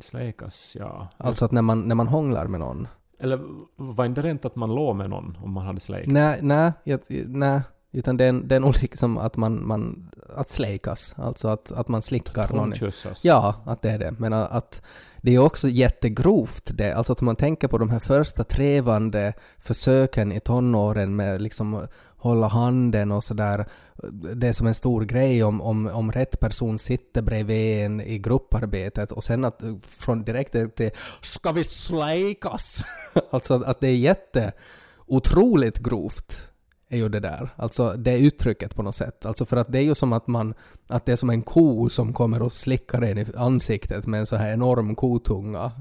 Släkas, 0.00 0.76
ja. 0.78 1.08
Alltså 1.16 1.44
att 1.44 1.52
när 1.52 1.62
man, 1.62 1.80
när 1.80 1.94
man 1.94 2.08
hånglar 2.08 2.46
med 2.46 2.60
någon. 2.60 2.88
Eller 3.18 3.40
var 3.76 4.04
inte 4.04 4.22
rent 4.22 4.44
att 4.44 4.56
man 4.56 4.74
låg 4.74 4.96
med 4.96 5.10
någon 5.10 5.38
om 5.42 5.52
man 5.52 5.66
hade 5.66 5.80
släkt? 5.80 6.08
Nej, 6.08 6.38
nej, 6.42 6.72
nej, 7.26 7.60
utan 7.92 8.16
det 8.16 8.24
är 8.24 8.28
en, 8.28 8.48
det 8.48 8.54
är 8.54 8.56
en 8.56 8.64
olik 8.64 8.96
som 8.96 9.18
att 9.18 9.36
man, 9.36 9.66
man, 9.66 10.10
att 10.36 10.48
släkas, 10.48 11.14
alltså 11.18 11.48
att, 11.48 11.72
att 11.72 11.88
man 11.88 12.02
slickar 12.02 12.52
någon. 12.52 12.72
Ja, 13.22 13.62
att 13.64 13.82
det 13.82 13.90
är 13.90 13.98
det. 13.98 14.14
Men 14.18 14.32
att 14.32 14.82
det 15.16 15.34
är 15.34 15.38
också 15.38 15.68
jättegrovt 15.68 16.70
det. 16.74 16.92
Alltså 16.92 17.12
att 17.12 17.20
man 17.20 17.36
tänker 17.36 17.68
på 17.68 17.78
de 17.78 17.90
här 17.90 17.98
första 17.98 18.44
trevande 18.44 19.32
försöken 19.58 20.32
i 20.32 20.40
tonåren 20.40 21.16
med 21.16 21.42
liksom 21.42 21.86
hålla 22.22 22.48
handen 22.48 23.12
och 23.12 23.24
sådär. 23.24 23.66
Det 24.34 24.48
är 24.48 24.52
som 24.52 24.66
en 24.66 24.74
stor 24.74 25.04
grej 25.04 25.44
om, 25.44 25.60
om, 25.60 25.86
om 25.86 26.12
rätt 26.12 26.40
person 26.40 26.78
sitter 26.78 27.22
bredvid 27.22 27.84
en 27.84 28.00
i 28.00 28.18
grupparbetet 28.18 29.12
och 29.12 29.24
sen 29.24 29.44
att 29.44 29.62
från 29.82 30.24
direkt 30.24 30.52
till 30.76 30.90
”ska 31.20 31.52
vi 31.52 31.64
släkas?” 31.64 32.84
Alltså 33.30 33.54
att, 33.54 33.64
att 33.64 33.80
det 33.80 33.88
är 33.88 33.96
jätte 33.96 34.52
otroligt 35.06 35.78
grovt 35.78 36.52
är 36.88 36.96
ju 36.96 37.08
det 37.08 37.20
där. 37.20 37.48
Alltså 37.56 37.90
det 37.90 38.18
uttrycket 38.18 38.74
på 38.74 38.82
något 38.82 38.94
sätt. 38.94 39.26
Alltså 39.26 39.44
för 39.44 39.56
att 39.56 39.72
det 39.72 39.78
är 39.78 39.82
ju 39.82 39.94
som 39.94 40.12
att 40.12 40.26
man, 40.26 40.54
att 40.88 41.06
det 41.06 41.12
är 41.12 41.16
som 41.16 41.30
en 41.30 41.42
ko 41.42 41.88
som 41.88 42.12
kommer 42.12 42.42
och 42.42 42.52
slickar 42.52 43.02
en 43.02 43.18
i 43.18 43.26
ansiktet 43.36 44.06
med 44.06 44.20
en 44.20 44.26
så 44.26 44.36
här 44.36 44.52
enorm 44.52 44.94
kotunga. 44.94 45.72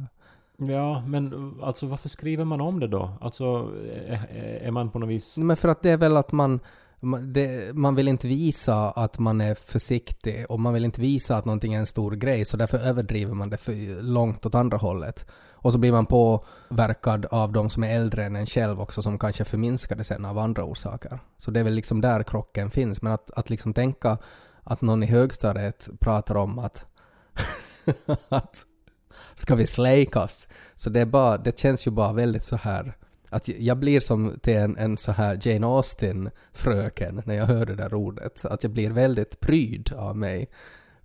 Ja, 0.69 1.03
men 1.07 1.53
alltså 1.61 1.85
varför 1.85 2.09
skriver 2.09 2.45
man 2.45 2.61
om 2.61 2.79
det 2.79 2.87
då? 2.87 3.09
Alltså, 3.21 3.71
är, 4.07 4.59
är 4.63 4.71
man 4.71 4.89
på 4.91 4.99
något 4.99 5.09
vis... 5.09 5.37
Men 5.37 5.57
för 5.57 5.69
att 5.69 5.81
det 5.81 5.89
är 5.89 5.97
väl 5.97 6.17
att 6.17 6.31
man, 6.31 6.59
man, 6.99 7.33
det, 7.33 7.75
man 7.75 7.95
vill 7.95 8.07
inte 8.07 8.27
visa 8.27 8.89
att 8.89 9.19
man 9.19 9.41
är 9.41 9.55
försiktig 9.55 10.45
och 10.49 10.59
man 10.59 10.73
vill 10.73 10.85
inte 10.85 11.01
visa 11.01 11.37
att 11.37 11.45
någonting 11.45 11.73
är 11.73 11.79
en 11.79 11.85
stor 11.85 12.11
grej 12.11 12.45
så 12.45 12.57
därför 12.57 12.77
överdriver 12.77 13.33
man 13.33 13.49
det 13.49 13.57
för 13.57 14.01
långt 14.01 14.45
åt 14.45 14.55
andra 14.55 14.77
hållet. 14.77 15.25
Och 15.53 15.73
så 15.73 15.79
blir 15.79 15.91
man 15.91 16.05
påverkad 16.05 17.25
av 17.25 17.51
de 17.51 17.69
som 17.69 17.83
är 17.83 17.95
äldre 17.95 18.23
än 18.23 18.35
en 18.35 18.45
själv 18.45 18.81
också 18.81 19.01
som 19.01 19.19
kanske 19.19 19.45
förminskar 19.45 19.95
det 19.95 20.03
sen 20.03 20.25
av 20.25 20.37
andra 20.37 20.63
orsaker. 20.63 21.19
Så 21.37 21.51
det 21.51 21.59
är 21.59 21.63
väl 21.63 21.73
liksom 21.73 22.01
där 22.01 22.23
krocken 22.23 22.71
finns. 22.71 23.01
Men 23.01 23.13
att, 23.13 23.31
att 23.31 23.49
liksom 23.49 23.73
tänka 23.73 24.17
att 24.63 24.81
någon 24.81 25.03
i 25.03 25.05
högstadiet 25.05 25.89
pratar 25.99 26.35
om 26.35 26.59
att, 26.59 26.85
att 28.29 28.65
ska 29.41 29.55
vi 29.55 29.67
släkas? 29.67 30.47
Så 30.75 30.89
det, 30.89 31.01
är 31.01 31.05
bara, 31.05 31.37
det 31.37 31.59
känns 31.59 31.87
ju 31.87 31.91
bara 31.91 32.13
väldigt 32.13 32.43
så 32.43 32.55
här 32.55 32.97
att 33.29 33.47
jag 33.47 33.77
blir 33.79 33.99
som 33.99 34.39
till 34.41 34.57
en, 34.57 34.77
en 34.77 34.97
så 34.97 35.11
här 35.11 35.39
Jane 35.41 35.67
Austen-fröken 35.67 37.21
när 37.25 37.35
jag 37.35 37.45
hör 37.45 37.65
det 37.65 37.75
där 37.75 37.93
ordet. 37.93 38.45
Att 38.45 38.63
jag 38.63 38.71
blir 38.71 38.91
väldigt 38.91 39.39
pryd 39.39 39.93
av 39.93 40.17
mig 40.17 40.49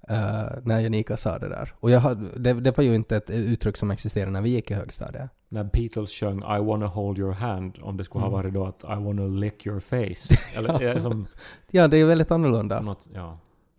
eh, 0.08 0.42
när 0.62 0.80
Janika 0.80 1.16
sa 1.16 1.38
det 1.38 1.48
där. 1.48 1.72
Och 1.80 1.90
jag 1.90 2.00
hade, 2.00 2.38
det, 2.38 2.52
det 2.52 2.76
var 2.76 2.84
ju 2.84 2.94
inte 2.94 3.16
ett 3.16 3.30
uttryck 3.30 3.76
som 3.76 3.90
existerade 3.90 4.30
när 4.32 4.40
vi 4.40 4.50
gick 4.50 4.70
i 4.70 4.74
högstadiet. 4.74 5.30
När 5.48 5.64
Beatles 5.64 6.10
sjöng 6.10 6.38
I 6.38 6.60
wanna 6.64 6.86
hold 6.86 7.18
your 7.18 7.32
hand, 7.32 7.78
om 7.82 7.96
det 7.96 8.04
skulle 8.04 8.22
ha 8.24 8.28
Mm. 8.28 8.38
varit 8.42 8.54
då 8.54 8.66
att 8.66 8.84
I 8.84 9.04
wanna 9.04 9.26
lick 9.26 9.66
your 9.66 9.80
face. 9.80 10.34
Eller 10.58 10.82
är 10.82 10.94
det 10.94 11.00
som... 11.00 11.26
Ja, 11.70 11.88
det 11.88 11.96
är 11.96 11.98
ju 11.98 12.06
väldigt 12.06 12.30
annorlunda. 12.30 12.80
Något, 12.80 13.08
ja. 13.14 13.38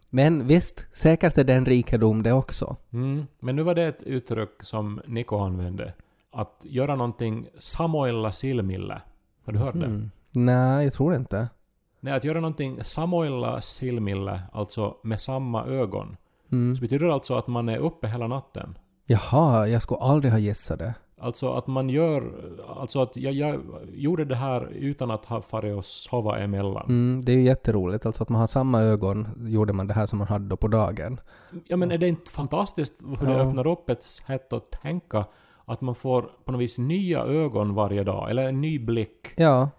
Men 0.10 0.48
visst, 0.48 0.88
säkert 0.94 1.38
är 1.38 1.44
det 1.44 1.54
en 1.54 1.66
rikedom 1.66 2.24
det 2.24 2.34
också. 2.34 2.76
Mm. 2.94 3.28
Men 3.40 3.56
nu 3.56 3.64
var 3.64 3.76
det 3.76 3.84
ett 3.84 4.04
uttryck 4.04 4.50
som 4.60 5.02
Niko 5.06 5.38
använde. 5.38 5.94
Att 6.32 6.62
göra 6.64 6.96
någonting 6.96 7.48
samoilla 7.60 8.32
silmille. 8.32 9.02
Har 9.46 9.54
du 9.54 9.60
hört 9.60 9.74
det? 9.74 9.86
Mm. 9.86 10.12
Nej, 10.32 10.84
jag 10.84 10.94
tror 10.94 11.16
inte. 11.16 11.50
Nej, 12.00 12.14
att 12.14 12.24
göra 12.24 12.40
någonting 12.40 12.84
samoilla 12.84 13.62
silmille, 13.62 14.42
alltså 14.54 14.98
med 15.04 15.20
samma 15.20 15.66
ögon. 15.66 16.18
Mm. 16.52 16.76
Så 16.76 16.82
betyder 16.82 17.06
det 17.06 17.14
alltså 17.14 17.36
att 17.36 17.48
man 17.48 17.70
är 17.70 17.78
uppe 17.78 18.08
hela 18.08 18.28
natten. 18.28 18.78
Jaha, 19.06 19.68
jag 19.68 19.82
skulle 19.82 20.00
aldrig 20.00 20.32
ha 20.32 20.40
gissat 20.40 20.80
det. 20.80 20.94
Alltså 21.20 21.54
att 21.54 21.68
man 21.68 21.90
gör... 21.90 22.34
Alltså 22.80 23.02
att 23.02 23.18
jag, 23.18 23.34
jag 23.34 23.62
gjorde 23.94 24.26
det 24.26 24.36
här 24.36 24.70
utan 24.72 25.12
att 25.12 25.26
ha 25.26 25.42
farit 25.42 25.76
och 25.76 25.86
sova 25.86 26.38
emellan. 26.40 26.86
Mm, 26.90 27.26
det 27.26 27.32
är 27.32 27.36
ju 27.36 27.44
jätteroligt, 27.44 28.06
alltså 28.06 28.24
att 28.24 28.30
man 28.30 28.40
har 28.40 28.48
samma 28.48 28.82
ögon, 28.82 29.28
gjorde 29.38 29.74
man 29.74 29.88
det 29.88 29.94
här 29.94 30.06
som 30.06 30.20
man 30.20 30.28
hade 30.28 30.48
då 30.48 30.58
på 30.58 30.68
dagen. 30.68 31.20
Ja 31.66 31.78
men 31.78 31.92
är 31.92 31.98
det 31.98 32.08
inte 32.08 32.32
fantastiskt 32.32 32.94
hur 33.20 33.28
det 33.28 33.34
Ja. 33.34 33.40
öppnar 33.40 33.68
upp 33.68 33.90
ett 33.90 34.04
sätt 34.04 34.54
att 34.54 34.72
tänka 34.72 35.26
att 35.66 35.82
man 35.82 35.96
får 35.96 36.30
på 36.46 36.52
något 36.52 36.62
vis 36.62 36.78
nya 36.78 37.24
ögon 37.24 37.74
varje 37.74 38.04
dag, 38.04 38.30
eller 38.30 38.48
en 38.48 38.62
ny 38.62 38.80
blick 38.80 39.34
Ja, 39.36 39.70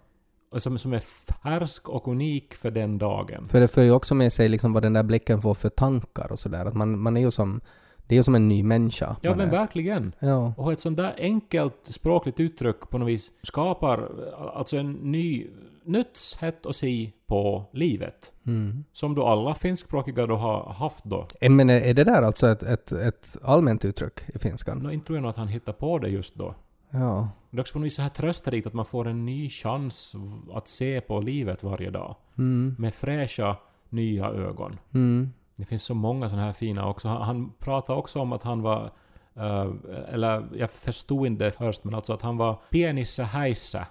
som, 0.57 0.77
som 0.77 0.93
är 0.93 0.99
färsk 1.43 1.89
och 1.89 2.07
unik 2.07 2.53
för 2.53 2.71
den 2.71 2.97
dagen. 2.97 3.47
För 3.47 3.59
det 3.59 3.67
för 3.67 3.81
ju 3.81 3.91
också 3.91 4.15
med 4.15 4.33
sig 4.33 4.49
liksom 4.49 4.73
vad 4.73 4.83
den 4.83 4.93
där 4.93 5.03
blicken 5.03 5.41
får 5.41 5.53
för 5.53 5.69
tankar 5.69 6.31
och 6.31 6.39
sådär. 6.39 6.65
Att 6.65 6.73
man, 6.73 6.99
man 6.99 7.17
är 7.17 7.21
ju 7.21 7.31
som... 7.31 7.61
Det 8.09 8.17
är 8.17 8.21
som 8.21 8.35
en 8.35 8.47
ny 8.47 8.63
människa. 8.63 9.15
Ja 9.21 9.35
men 9.35 9.47
är. 9.47 9.51
verkligen. 9.51 10.11
Ja. 10.19 10.53
Och 10.57 10.73
ett 10.73 10.79
sånt 10.79 10.97
där 10.97 11.15
enkelt 11.17 11.75
språkligt 11.83 12.39
uttryck 12.39 12.79
på 12.89 12.97
något 12.97 13.09
vis 13.09 13.31
skapar 13.43 14.09
alltså 14.55 14.77
en 14.77 14.91
ny, 14.91 15.47
nytt 15.83 16.17
sätt 16.17 16.65
att 16.65 16.75
se 16.75 17.11
på 17.27 17.65
livet. 17.73 18.33
Mm. 18.45 18.83
Som 18.93 19.15
då 19.15 19.25
alla 19.25 19.55
finskspråkiga 19.55 20.27
då 20.27 20.35
har 20.35 20.73
haft 20.73 21.03
då. 21.03 21.27
Eh, 21.41 21.51
Men 21.51 21.69
är 21.69 21.93
det 21.93 22.03
där 22.03 22.21
alltså 22.21 22.47
ett, 22.47 22.63
ett, 22.63 22.91
ett 22.91 23.37
allmänt 23.43 23.85
uttryck 23.85 24.19
i 24.27 24.39
finskan? 24.39 24.79
Nå, 24.79 24.91
inte 24.91 25.05
tror 25.05 25.17
jag 25.17 25.21
nog 25.21 25.29
att 25.29 25.37
han 25.37 25.47
hittar 25.47 25.73
på 25.73 25.99
det 25.99 26.09
just 26.09 26.35
då. 26.35 26.55
Ja. 26.89 27.29
Det 27.51 27.57
är 27.57 27.61
också 27.61 27.73
på 27.73 27.79
något 27.79 27.85
vis 27.85 27.95
så 27.95 28.01
här 28.01 28.09
trösterikt 28.09 28.67
att 28.67 28.73
man 28.73 28.85
får 28.85 29.07
en 29.07 29.25
ny 29.25 29.49
chans 29.49 30.15
att 30.53 30.67
se 30.69 31.01
på 31.01 31.19
livet 31.21 31.63
varje 31.63 31.89
dag. 31.89 32.15
Mm. 32.37 32.75
Med 32.79 32.93
fräscha, 32.93 33.57
nya 33.89 34.29
ögon. 34.29 34.79
Mm. 34.93 35.33
Det 35.59 35.65
finns 35.65 35.83
så 35.83 35.93
många 35.93 36.29
sådana 36.29 36.45
här 36.45 36.53
fina 36.53 36.87
också. 36.89 37.07
Han, 37.07 37.21
han 37.21 37.51
pratade 37.59 37.99
också 37.99 38.19
om 38.19 38.33
att 38.33 38.43
han 38.43 38.61
var... 38.61 38.91
eh, 39.35 39.67
eller 40.13 40.47
jag 40.55 40.71
förstod 40.71 41.27
inte 41.27 41.43
det 41.45 41.51
först, 41.51 41.83
men 41.83 41.95
alltså 41.95 42.13
att 42.13 42.21
han 42.21 42.37
var 42.37 42.61
pienissä 42.71 43.23
häissä 43.23 43.85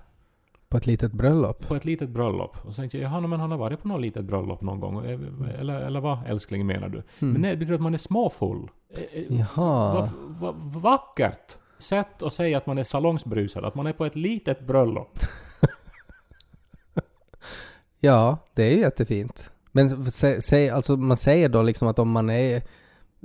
På 0.68 0.76
ett 0.76 0.86
litet 0.86 1.12
bröllop? 1.12 1.68
på 1.68 1.74
ett 1.76 1.84
litet 1.84 2.08
bröllop. 2.10 2.56
Och 2.66 2.74
så 2.74 2.80
tänkte 2.82 2.98
jag, 2.98 3.12
jaha, 3.12 3.20
men 3.20 3.40
han 3.40 3.50
har 3.50 3.58
varit 3.58 3.82
på 3.82 3.88
något 3.88 4.00
litet 4.00 4.24
bröllop 4.24 4.60
någon 4.62 4.80
gång. 4.80 5.04
Eh, 5.06 5.20
Eller, 5.60 5.80
eller 5.80 6.00
vad, 6.00 6.18
älskling, 6.26 6.66
menar 6.66 6.88
du? 6.88 7.02
Mm. 7.18 7.32
Men 7.32 7.42
nej, 7.42 7.50
det 7.50 7.56
betyder 7.56 7.74
att 7.74 7.80
man 7.80 7.94
är 7.94 7.98
småfull. 7.98 8.68
Eh, 9.12 9.36
Jaha. 9.38 9.94
Vad 9.94 10.54
va, 10.54 10.54
vackert 10.80 11.58
sätt 11.78 12.22
att 12.22 12.32
säga 12.32 12.58
att 12.58 12.66
man 12.66 12.78
är 12.78 12.84
salongsbrusad, 12.84 13.64
att 13.64 13.74
man 13.74 13.86
är 13.86 13.92
på 13.92 14.04
ett 14.04 14.16
litet 14.16 14.66
bröllop. 14.66 15.10
Ja, 18.00 18.38
det 18.54 18.62
är 18.62 18.70
ju 18.74 18.80
jättefint. 18.80 19.52
Men 19.78 20.10
sä, 20.10 20.40
sä, 20.40 20.70
alltså 20.70 20.96
man 20.96 21.16
säger 21.16 21.48
då 21.48 21.62
liksom 21.62 21.88
att 21.88 21.98
om 21.98 22.10
man 22.10 22.30
är 22.30 22.62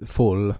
full 0.05 0.49
eh, 0.49 0.55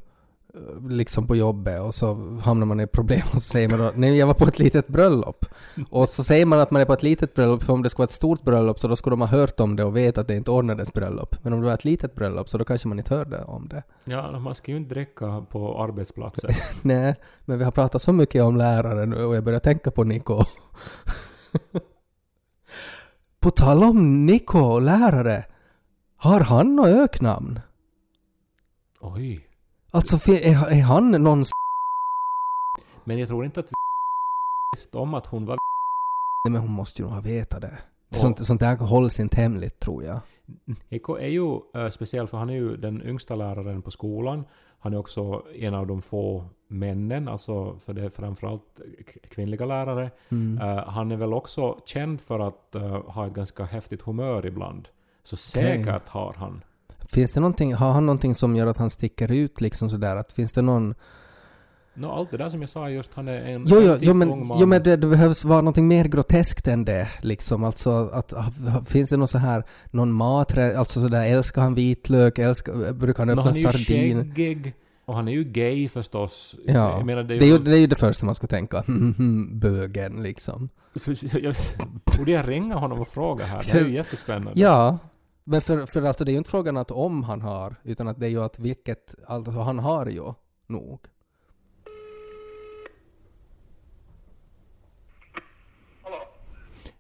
liksom 0.90 1.28
på 1.28 1.36
jobbet 1.36 1.82
och 1.82 1.96
så 1.96 2.40
hamnar 2.44 2.66
man 2.66 2.80
i 2.80 2.88
problem 2.88 3.22
och 3.26 3.34
så 3.34 3.40
säger 3.40 3.70
man 3.70 3.80
då 3.80 3.92
nej 3.96 4.18
jag 4.18 4.28
var 4.28 4.34
på 4.34 4.46
ett 4.46 4.60
litet 4.60 4.88
bröllop. 4.88 5.46
Och 5.90 6.10
så 6.10 6.24
säger 6.24 6.46
man 6.46 6.60
att 6.60 6.72
man 6.72 6.82
är 6.82 6.86
på 6.86 6.94
ett 6.94 7.04
litet 7.04 7.34
bröllop 7.34 7.64
för 7.64 7.74
om 7.74 7.84
det 7.84 7.90
skulle 7.90 8.02
vara 8.02 8.06
ett 8.06 8.12
stort 8.12 8.44
bröllop 8.44 8.80
så 8.80 8.88
då 8.88 8.96
skulle 8.96 9.12
de 9.12 9.22
ha 9.22 9.28
hört 9.28 9.60
om 9.60 9.76
det 9.76 9.84
och 9.84 9.96
vet 9.96 10.18
att 10.18 10.28
det 10.28 10.36
inte 10.36 10.52
ordnades 10.52 10.94
bröllop. 10.94 11.36
Men 11.42 11.54
om 11.54 11.62
det 11.62 11.66
var 11.66 11.74
ett 11.74 11.86
litet 11.86 12.16
bröllop 12.16 12.50
så 12.50 12.58
då 12.58 12.66
kanske 12.66 12.88
man 12.88 13.00
inte 13.00 13.16
hörde 13.16 13.44
om 13.44 13.68
det. 13.68 13.84
Ja, 14.04 14.40
man 14.40 14.56
ska 14.56 14.72
ju 14.72 14.78
inte 14.78 14.96
dricka 14.96 15.46
på 15.50 15.84
arbetsplatser. 15.84 16.58
Nej, 16.82 17.16
men 17.46 17.58
vi 17.58 17.64
har 17.64 17.72
pratat 17.72 18.02
så 18.02 18.14
mycket 18.14 18.44
om 18.44 18.58
lärare 18.58 19.06
nu 19.06 19.26
och 19.26 19.36
jag 19.36 19.44
börjar 19.44 19.60
tänka 19.60 19.92
på 19.92 20.04
Niko. 20.04 20.44
på 23.40 23.52
tal 23.52 23.84
om 23.84 24.26
Niko 24.26 24.60
och 24.60 24.82
lärare, 24.82 25.46
har 26.24 26.42
han 26.42 26.76
något 26.76 26.88
öknamn? 26.88 27.60
Oj. 29.02 29.48
Alltså, 29.92 30.32
är, 30.32 30.72
är 30.72 30.82
han 30.82 31.12
någon 31.12 31.44
Men 33.04 33.20
jag 33.20 33.28
tror 33.28 33.46
inte 33.46 33.60
att 33.60 33.70
vi 33.70 33.74
visste 34.76 34.98
om 34.98 35.14
att 35.14 35.26
hon 35.26 35.46
var 35.46 35.58
Nej, 36.44 36.52
men 36.52 36.62
hon 36.62 36.72
måste 36.72 37.02
ju 37.02 37.08
nog 37.08 37.14
ha 37.14 37.22
vetat 37.22 37.62
det. 37.62 37.78
Sånt, 38.12 38.46
sånt 38.46 38.60
där 38.60 38.78
hålls 38.78 39.20
inte 39.20 39.42
hemligt, 39.42 39.80
tror 39.80 40.04
jag. 40.04 40.20
Eko 40.90 41.16
är 41.16 41.28
ju 41.28 41.60
äh, 41.76 41.90
speciell 41.90 42.28
för 42.28 42.38
han 42.38 42.50
är 42.50 42.54
ju 42.54 42.78
den 42.78 43.08
yngsta 43.08 43.36
läraren 43.36 43.82
på 43.82 43.92
skolan. 43.92 44.44
Han 44.80 44.94
är 44.94 44.98
också 44.98 45.44
en 45.56 45.74
av 45.74 45.88
de 45.88 46.02
få 46.02 46.46
männen, 46.68 47.28
alltså 47.28 47.80
för 47.80 47.94
det 47.94 48.06
är 48.06 48.10
framförallt 48.10 48.82
kvinnliga 49.30 49.66
lärare. 49.66 50.12
Mm. 50.30 50.62
Eh, 50.62 50.86
han 50.88 51.12
är 51.12 51.18
väl 51.18 51.34
också 51.34 51.80
känd 51.86 52.22
för 52.22 52.40
att 52.40 52.76
eh, 52.76 53.04
ha 53.12 53.28
ett 53.28 53.34
ganska 53.34 53.64
häftigt 53.64 54.02
humör 54.02 54.46
ibland. 54.46 54.88
Så 55.24 55.38
säkert 55.38 56.10
har 56.10 56.36
han. 56.38 56.64
Finns 57.10 57.32
det 57.32 57.40
någonting, 57.40 57.74
har 57.74 57.92
han 57.92 58.06
någonting 58.06 58.36
som 58.36 58.56
gör 58.56 58.68
att 58.68 58.78
han 58.78 58.90
sticker 58.90 59.32
ut 59.32 59.62
liksom 59.62 59.90
sådär? 59.90 60.16
Att 60.16 60.32
finns 60.32 60.54
det 60.54 60.62
någon... 60.62 60.96
Nå, 61.96 62.12
allt 62.12 62.32
det 62.32 62.38
där 62.38 62.50
som 62.50 62.62
jag 62.62 62.70
sa 62.70 62.90
just, 62.90 63.14
han 63.14 63.28
är 63.28 63.42
en 63.42 63.66
Jo, 63.68 63.82
jo, 63.82 63.98
jo 64.02 64.14
men, 64.14 64.48
man. 64.48 64.58
jo, 64.60 64.66
men 64.66 64.84
det, 64.84 64.98
det 64.98 65.08
behövs 65.08 65.46
vara 65.46 65.62
någonting 65.62 65.88
mer 65.88 66.06
groteskt 66.06 66.68
än 66.68 66.86
det 66.86 67.08
liksom. 67.22 67.64
Alltså 67.64 68.10
att, 68.14 68.34
finns 68.86 69.10
det 69.10 69.18
någon 69.18 69.28
så 69.28 69.38
här, 69.38 69.64
någon 69.92 70.12
maträtt, 70.12 70.78
alltså 70.78 71.02
sådär, 71.02 71.24
älskar 71.24 71.62
han 71.62 71.76
vitlök, 71.76 72.38
älskar, 72.38 72.94
brukar 72.94 73.20
han 73.20 73.30
öppna 73.30 73.44
han 73.44 73.52
är 73.52 73.58
ju 73.58 73.62
sardin? 73.62 74.20
skäggig. 74.20 74.74
Och 75.06 75.16
han 75.16 75.28
är 75.28 75.32
ju 75.32 75.44
gay 75.44 75.90
förstås. 75.90 76.56
Ja, 76.66 76.98
jag 76.98 77.06
menar, 77.06 77.24
det 77.24 77.36
är 77.36 77.40
det 77.40 77.46
är, 77.46 77.50
ju... 77.50 77.58
det 77.58 77.72
är 77.72 77.80
ju 77.80 77.88
det 77.88 77.96
första 77.96 78.26
man 78.26 78.36
ska 78.36 78.48
tänka. 78.48 78.84
Bögen 79.52 80.24
liksom. 80.24 80.70
borde 82.18 82.32
jag 82.32 82.48
ringa 82.48 82.76
honom 82.76 83.00
och 83.02 83.08
fråga 83.08 83.46
här? 83.46 83.64
Det 83.72 83.80
är 83.80 83.86
ju 83.86 83.94
jättespännande. 83.94 84.60
Ja, 84.60 84.98
men 85.44 85.62
för, 85.62 85.86
för 85.86 86.02
alltså 86.02 86.26
det 86.26 86.32
är 86.32 86.34
ju 86.34 86.38
inte 86.38 86.50
frågan 86.50 86.78
att 86.78 86.92
om 86.92 87.24
han 87.24 87.42
har, 87.42 87.76
utan 87.84 88.08
att 88.08 88.20
det 88.20 88.26
är 88.26 88.30
ju 88.30 88.44
att 88.44 88.60
vilket, 88.60 89.16
alltså 89.28 89.52
han 89.52 89.80
har 89.80 90.06
ju 90.06 90.34
nog. 90.68 91.00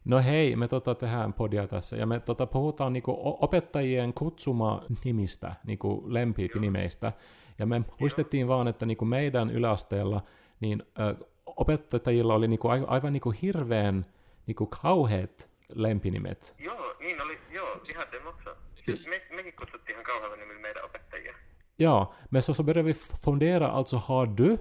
No 0.05 0.17
hei, 0.19 0.55
me 0.55 0.67
tota 0.67 0.95
tehdään 0.95 1.33
podia 1.33 1.67
tässä. 1.67 1.95
Ja 1.95 2.05
me 2.05 2.19
tota 2.19 2.47
puhutaan 2.47 2.93
niinku 2.93 3.17
opettajien 3.39 4.13
kutsuma 4.13 4.83
nimistä, 5.03 5.55
niinku 5.63 6.03
lempiikinimeistä. 6.07 7.13
Ja 7.59 7.65
me 7.65 7.81
muistettiin 7.99 8.47
vaan, 8.47 8.67
että 8.67 8.85
niinku 8.85 9.05
meidän 9.05 9.49
yläasteella 9.49 10.21
niin 10.59 10.83
ö, 10.99 11.15
opettajilla 11.45 12.33
oli 12.35 12.47
niinku 12.47 12.67
ai- 12.67 12.85
aivan 12.87 13.13
niinku 13.13 13.33
hirveän 13.41 14.05
niinku 14.47 14.65
kauheat 14.65 15.49
lempinimet. 15.75 16.55
Joo, 16.57 16.95
niin 16.99 17.21
oli, 17.21 17.39
joo, 17.49 17.81
ihan 17.89 18.05
det 18.11 18.27
också. 18.27 18.55
Siis 18.85 19.07
me, 19.07 19.21
mekin 19.35 19.53
kutsuttiin 19.55 19.95
ihan 19.95 20.03
kauhealla 20.03 20.35
nimillä 20.35 20.61
meidän 20.61 20.85
opettajia. 20.85 21.33
Ja, 21.79 22.07
men 22.31 22.41
så, 22.41 22.53
så 22.53 22.63
började 22.63 22.85
vi 22.85 22.93
fundera, 22.93 23.67
alltså 23.67 23.97
har 23.97 24.25
du 24.37 24.57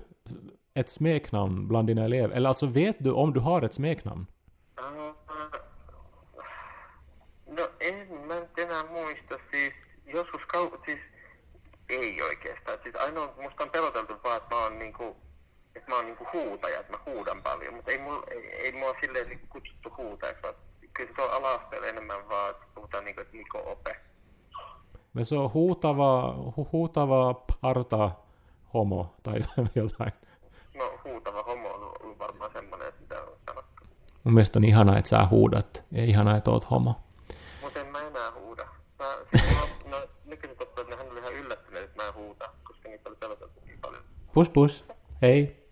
ett 0.74 0.88
smeknamn 0.88 1.68
bland 1.68 1.86
dina 1.86 2.04
elever? 2.04 2.36
Eller 2.36 2.48
alltså 2.48 2.66
vet 2.66 2.96
du 3.04 3.10
om 3.10 3.32
du 3.32 3.40
har 3.40 3.64
ett 3.64 3.72
smeknamn? 3.72 4.26
Uh, 4.80 5.14
no 7.46 7.68
en 7.80 8.26
mä 8.26 8.40
nyt 8.40 8.58
enää 8.58 8.84
muista, 8.84 9.38
siis 9.50 9.72
joskus 10.06 10.42
kau... 10.46 10.70
siis 10.86 10.98
ei 11.88 12.22
oikeastaan. 12.22 12.78
Siis 12.82 12.96
ainoa, 12.96 13.34
musta 13.42 13.64
on 13.64 13.70
peloteltu 13.70 14.14
vaan, 14.24 14.36
että 14.36 14.54
mä 14.56 14.62
oon 14.62 14.78
niinku, 14.78 15.16
että 15.74 15.90
mä 15.90 15.96
oon 15.96 16.04
niinku 16.04 16.26
huutaja, 16.32 16.80
että 16.80 16.92
mä 16.92 16.98
huudan 17.06 17.42
paljon, 17.42 17.74
mutta 17.74 17.90
ei, 17.90 17.98
mulla, 17.98 18.22
ei, 18.30 18.54
ei 18.54 18.72
mua 18.72 18.94
silleen 19.00 19.28
niinku 19.28 19.46
kutsuttu 19.46 19.94
huutajaksi, 19.96 20.42
vaan 20.42 20.54
kyllä 20.94 21.12
se 21.16 21.22
on 21.22 21.30
ala-asteella 21.32 21.86
enemmän 21.86 22.28
vaan, 22.28 22.50
että 22.50 22.66
puhutaan 22.74 23.04
niinku, 23.04 23.20
että 23.20 23.36
Niko 23.36 23.62
Ope. 23.66 23.96
Men 25.14 25.26
så 25.26 25.50
huutava, 25.54 26.34
hu, 26.56 26.68
huutava 26.72 27.34
parta 27.62 28.10
homo 28.74 29.14
tai 29.22 29.34
jotain. 29.74 30.12
No 30.74 30.98
huutava 31.04 31.42
homo 31.42 31.68
on 31.68 31.82
ollut 32.00 32.18
varmaan 32.18 32.50
semmoinen, 32.50 32.88
että 32.88 33.00
mitä 33.00 33.22
on 33.22 33.36
sanottu. 33.46 33.84
Mun 34.24 34.34
mielestä 34.34 34.58
on 34.58 34.64
ihanaa, 34.64 34.98
että 34.98 35.08
sä 35.08 35.26
huudat. 35.30 35.84
Ja 35.90 36.04
ihanaa, 36.04 36.36
että 36.36 36.50
oot 36.50 36.70
homo. 36.70 37.00
Mutta 37.62 37.80
en 37.80 37.86
mä 37.86 37.98
enää 37.98 38.32
huuda. 38.34 38.64
Mä, 38.98 39.16
siis 39.30 39.56
mä, 39.84 39.90
no, 39.90 40.06
nykyiset 40.24 40.62
oppilaat, 40.62 40.90
nehän 40.90 41.10
oli 41.10 41.20
ihan 41.20 41.32
yllättyneet, 41.34 41.84
että 41.84 42.02
mä 42.02 42.08
en 42.08 42.14
huuda, 42.14 42.48
koska 42.64 42.88
niitä 42.88 43.08
oli 43.08 43.16
peloteltu 43.16 43.60
niin 43.66 43.78
paljon. 43.80 44.02
Puss 44.32 44.50
puss. 44.50 44.84
Hei. 45.22 45.62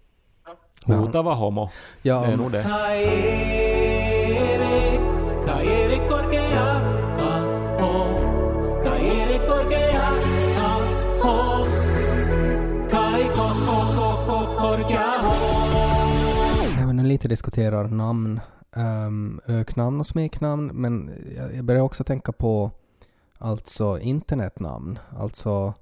Huutava 0.88 1.34
homo. 1.34 1.68
Ja 2.04 2.20
Det 2.20 2.58
är 2.58 3.69
lite 17.10 17.28
diskuterar 17.28 17.88
namn, 17.88 18.40
um, 18.76 19.40
öknamn 19.46 20.00
och 20.00 20.06
smeknamn, 20.06 20.66
men 20.66 21.10
jag, 21.36 21.54
jag 21.54 21.64
börjar 21.64 21.82
också 21.82 22.04
tänka 22.04 22.32
på 22.32 22.70
alltså 23.38 23.98
internetnamn, 23.98 24.98
alltså 25.18 25.74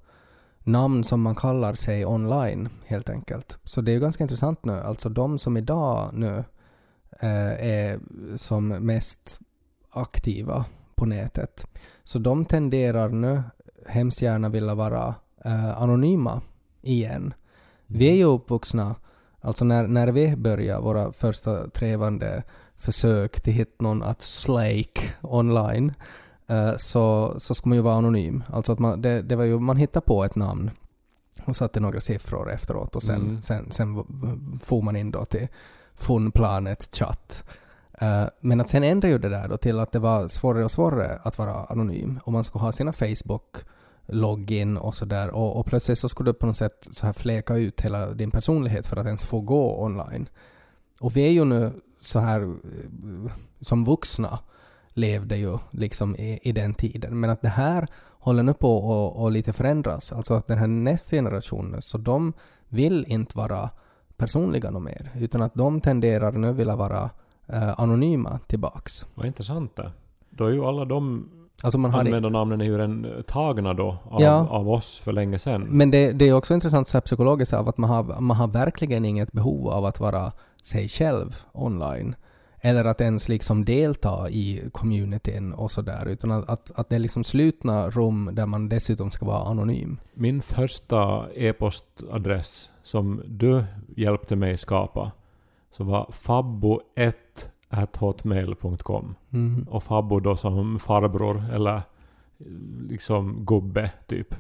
namn 0.59 1.05
som 1.05 1.23
man 1.23 1.35
kallar 1.35 1.75
sig 1.75 2.07
online 2.07 2.69
helt 2.87 3.09
enkelt. 3.09 3.59
Så 3.65 3.81
det 3.81 3.91
är 3.91 3.93
ju 3.93 4.01
ganska 4.01 4.25
intressant 4.25 4.65
nu, 4.65 4.73
alltså 4.73 5.09
de 5.09 5.39
som 5.39 5.57
idag 5.57 6.11
nu 6.13 6.45
eh, 7.21 7.67
är 7.69 8.01
som 8.37 8.69
mest 8.69 9.41
aktiva 9.91 10.65
på 10.95 11.07
nätet, 11.07 11.67
så 12.05 12.19
de 12.19 12.45
tenderar 12.45 13.09
nu 13.09 13.43
hemskt 13.87 14.23
gärna 14.23 14.49
vilja 14.49 14.75
vara 14.75 15.15
eh, 15.45 15.83
anonyma 15.83 16.43
igen. 16.83 17.35
Vi 17.87 18.09
är 18.09 18.15
ju 18.15 18.25
uppvuxna 18.25 18.97
Alltså 19.41 19.65
när, 19.65 19.87
när 19.87 20.09
vi 20.09 20.37
började 20.37 20.81
våra 20.83 21.13
första 21.13 21.71
trevande 21.71 22.43
försök 22.77 23.41
till 23.41 23.53
hitta 23.53 23.85
någon 23.85 24.03
att 24.03 24.23
slake 24.23 25.01
online 25.23 25.93
eh, 26.47 26.77
så, 26.77 27.35
så 27.39 27.55
ska 27.55 27.69
man 27.69 27.77
ju 27.77 27.83
vara 27.83 27.95
anonym. 27.95 28.45
Alltså 28.53 28.73
att 28.73 28.79
man, 28.79 29.03
det, 29.03 29.23
det 29.23 29.37
var 29.37 29.45
ju, 29.45 29.59
man 29.59 29.77
hittade 29.77 30.07
på 30.07 30.25
ett 30.25 30.35
namn 30.37 30.71
och 31.45 31.57
satte 31.57 31.81
några 31.81 32.01
siffror 32.01 32.53
efteråt 32.53 32.97
och 32.97 33.03
sen, 33.03 33.21
Mm. 33.21 33.41
sen, 33.41 33.71
sen 33.71 33.95
for 34.63 34.83
man 34.83 34.97
in 34.97 35.11
då 35.11 35.25
till 35.25 35.49
Funplanet 35.97 36.97
chatt. 36.97 37.45
Eh, 38.01 38.25
men 38.41 38.61
att 38.61 38.69
sen 38.69 38.83
ändrade 38.85 39.13
ju 39.13 39.19
det 39.19 39.29
där 39.29 39.49
då 39.49 39.57
till 39.57 39.79
att 39.79 39.93
det 39.93 39.99
var 39.99 40.29
svårare 40.29 40.65
och 40.65 40.71
svårare 40.71 41.19
att 41.23 41.39
vara 41.39 41.55
anonym 41.65 42.21
och 42.25 42.33
man 42.33 42.45
skulle 42.45 42.63
ha 42.63 42.73
sina 42.73 42.93
Facebook 42.93 43.57
login 44.09 44.77
och 44.77 44.95
sådär 44.95 45.31
och, 45.31 45.57
och 45.57 45.67
plötsligt 45.67 45.99
så 45.99 46.09
skulle 46.09 46.31
du 46.31 46.35
på 46.35 46.47
något 46.47 46.57
sätt 46.57 46.89
så 46.91 47.07
här 47.07 47.13
fläka 47.13 47.57
ut 47.57 47.81
hela 47.81 48.13
din 48.13 48.31
personlighet 48.31 48.87
för 48.87 48.97
att 48.97 49.07
ens 49.07 49.25
få 49.25 49.41
gå 49.41 49.85
online. 49.85 50.29
Och 51.01 51.17
vi 51.17 51.27
är 51.27 51.31
ju 51.31 51.45
nu 51.45 51.73
så 52.01 52.19
här 52.19 52.41
eh, 52.43 53.33
som 53.61 53.85
vuxna 53.85 54.39
levde 54.95 55.37
ju 55.37 55.59
liksom 55.71 56.17
i, 56.17 56.39
i 56.43 56.53
den 56.53 56.75
tiden. 56.75 57.21
Men 57.21 57.31
att 57.31 57.43
det 57.43 57.49
här 57.49 57.89
håller 58.19 58.43
nu 58.43 58.55
på 58.55 58.79
att 58.79 59.17
och 59.17 59.33
lite 59.33 59.53
förändras. 59.53 60.13
Alltså 60.13 60.35
att 60.35 60.47
den 60.47 60.59
här 60.59 60.67
nästa 60.67 61.17
generationen, 61.17 61.83
så 61.83 61.99
de 61.99 62.33
vill 62.69 63.05
inte 63.09 63.39
vara 63.39 63.71
personliga 64.17 64.71
något 64.71 64.83
mer. 64.83 65.11
Utan 65.15 65.43
att 65.43 65.55
de 65.55 65.81
tenderar 65.81 66.33
nu 66.33 66.53
vilja 66.53 66.77
vara 66.77 67.11
eh, 67.47 67.81
anonyma 67.81 68.39
tillbaks. 68.47 69.07
Vad 69.15 69.27
intressant 69.27 69.77
det. 69.77 69.93
Då 70.31 70.47
är 70.47 70.51
ju 70.51 70.65
alla 70.65 70.85
de 70.85 71.29
Alltså 71.63 71.79
man 71.79 71.91
har 71.91 72.01
användarnamnen 72.01 72.61
är 72.61 72.65
ju 72.65 72.79
redan 72.79 73.07
tagna 73.27 73.75
då 73.75 73.97
av, 74.05 74.23
Ja. 74.23 74.49
av 74.49 74.71
oss 74.71 74.99
för 75.01 75.13
länge 75.13 75.39
sedan. 75.39 75.67
Men 75.71 75.91
det, 75.91 76.13
det 76.13 76.29
är 76.29 76.33
också 76.33 76.55
intressant 76.55 76.89
så 76.89 76.97
här 76.97 77.03
psykologiskt 77.03 77.53
av 77.53 77.69
att 77.69 77.79
man 77.79 77.91
har, 77.91 78.21
man 78.21 78.37
har 78.37 78.49
verkligen 78.49 79.05
inget 79.05 79.33
behov 79.33 79.69
av 79.69 79.85
att 79.85 80.01
vara 80.01 80.33
sig 80.63 80.89
själv 80.89 81.43
online. 81.53 82.15
Eller 82.61 82.85
att 82.85 83.01
ens 83.01 83.29
liksom 83.29 83.65
delta 83.65 84.31
i 84.31 84.63
communityn 84.73 85.53
och 85.53 85.71
sådär. 85.71 86.07
Utan 86.09 86.31
att, 86.33 86.49
att, 86.49 86.71
att 86.79 86.89
det 86.89 86.95
är 86.95 87.01
liksom 87.01 87.25
slutna 87.25 87.91
rum 87.91 88.31
där 88.33 88.47
man 88.47 88.69
dessutom 88.69 89.11
ska 89.11 89.27
vara 89.27 89.43
anonym. 89.51 90.01
Min 90.15 90.43
första 90.43 91.27
e-postadress 91.35 92.71
som 92.83 93.23
du 93.27 93.65
hjälpte 93.97 94.37
mig 94.37 94.57
skapa 94.59 95.13
så 95.71 95.85
var 95.85 96.05
fabbo1 96.13 97.13
hotmail.com. 97.97 99.15
Mm. 99.33 99.67
Och 99.71 99.83
Fabbo 99.83 100.21
då 100.21 100.37
som 100.37 100.79
farbror 100.79 101.45
eller 101.53 101.83
liksom 102.89 103.45
gubbe 103.45 103.91
typ 104.07 104.31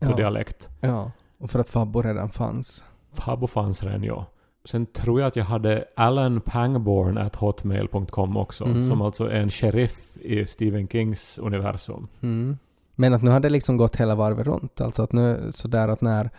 på 0.00 0.10
Ja. 0.10 0.16
dialekt. 0.16 0.68
Ja. 0.80 1.10
Och 1.38 1.50
för 1.50 1.58
att 1.58 1.68
Fabbo 1.68 2.02
redan 2.02 2.30
fanns. 2.30 2.84
Fabbo 3.12 3.46
fanns 3.46 3.82
redan 3.82 4.02
ja. 4.04 4.26
Sen 4.64 4.86
tror 4.86 5.20
jag 5.20 5.26
att 5.28 5.36
jag 5.36 5.44
hade 5.44 5.84
Alan 5.96 6.40
Pangborn 6.40 7.18
at 7.18 7.36
hotmail.com 7.36 8.36
också. 8.36 8.64
Mm. 8.64 8.88
Som 8.88 9.02
alltså 9.02 9.24
är 9.30 9.40
en 9.40 9.50
sheriff 9.50 10.16
i 10.20 10.46
Stephen 10.46 10.88
Kings 10.88 11.38
universum. 11.38 12.08
Mm. 12.20 12.58
Men 12.94 13.14
att 13.14 13.22
nu 13.22 13.30
har 13.30 13.40
det 13.40 13.48
liksom 13.48 13.76
gått 13.76 13.96
hela 13.96 14.14
varvet 14.14 14.46
runt. 14.46 14.80
Alltså 14.80 15.02
att 15.02 15.12
nu 15.12 15.50
sådär 15.54 15.88
att 15.88 16.00
när, 16.00 16.30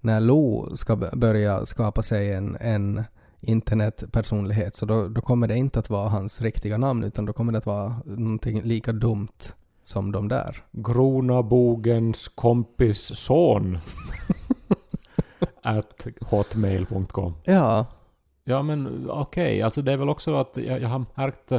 när 0.00 0.20
Lo 0.20 0.76
ska 0.76 0.96
börja 0.96 1.66
skapa 1.66 2.02
sig 2.02 2.32
en, 2.32 2.56
en 2.60 3.04
internetpersonlighet 3.44 4.74
så 4.74 4.86
då, 4.86 5.08
då 5.08 5.20
kommer 5.20 5.48
det 5.48 5.56
inte 5.56 5.78
att 5.78 5.90
vara 5.90 6.08
hans 6.08 6.40
riktiga 6.40 6.78
namn 6.78 7.04
utan 7.04 7.24
då 7.24 7.32
kommer 7.32 7.52
det 7.52 7.58
att 7.58 7.66
vara 7.66 7.96
någonting 8.04 8.62
lika 8.62 8.92
dumt 8.92 9.54
som 9.82 10.12
de 10.12 10.28
där. 10.28 10.64
Gronabogens 10.72 12.28
kompis 12.28 13.16
son. 13.16 13.78
at 15.62 16.06
hotmail.com. 16.20 17.34
Ja. 17.44 17.86
Ja 18.44 18.62
men 18.62 19.10
okej, 19.10 19.62
alltså 19.62 19.82
det 19.82 19.92
är 19.92 19.96
väl 19.96 20.08
också 20.08 20.34
att 20.34 20.56
jag, 20.56 20.82
jag 20.82 20.88
har 20.88 21.04
märkt 21.14 21.52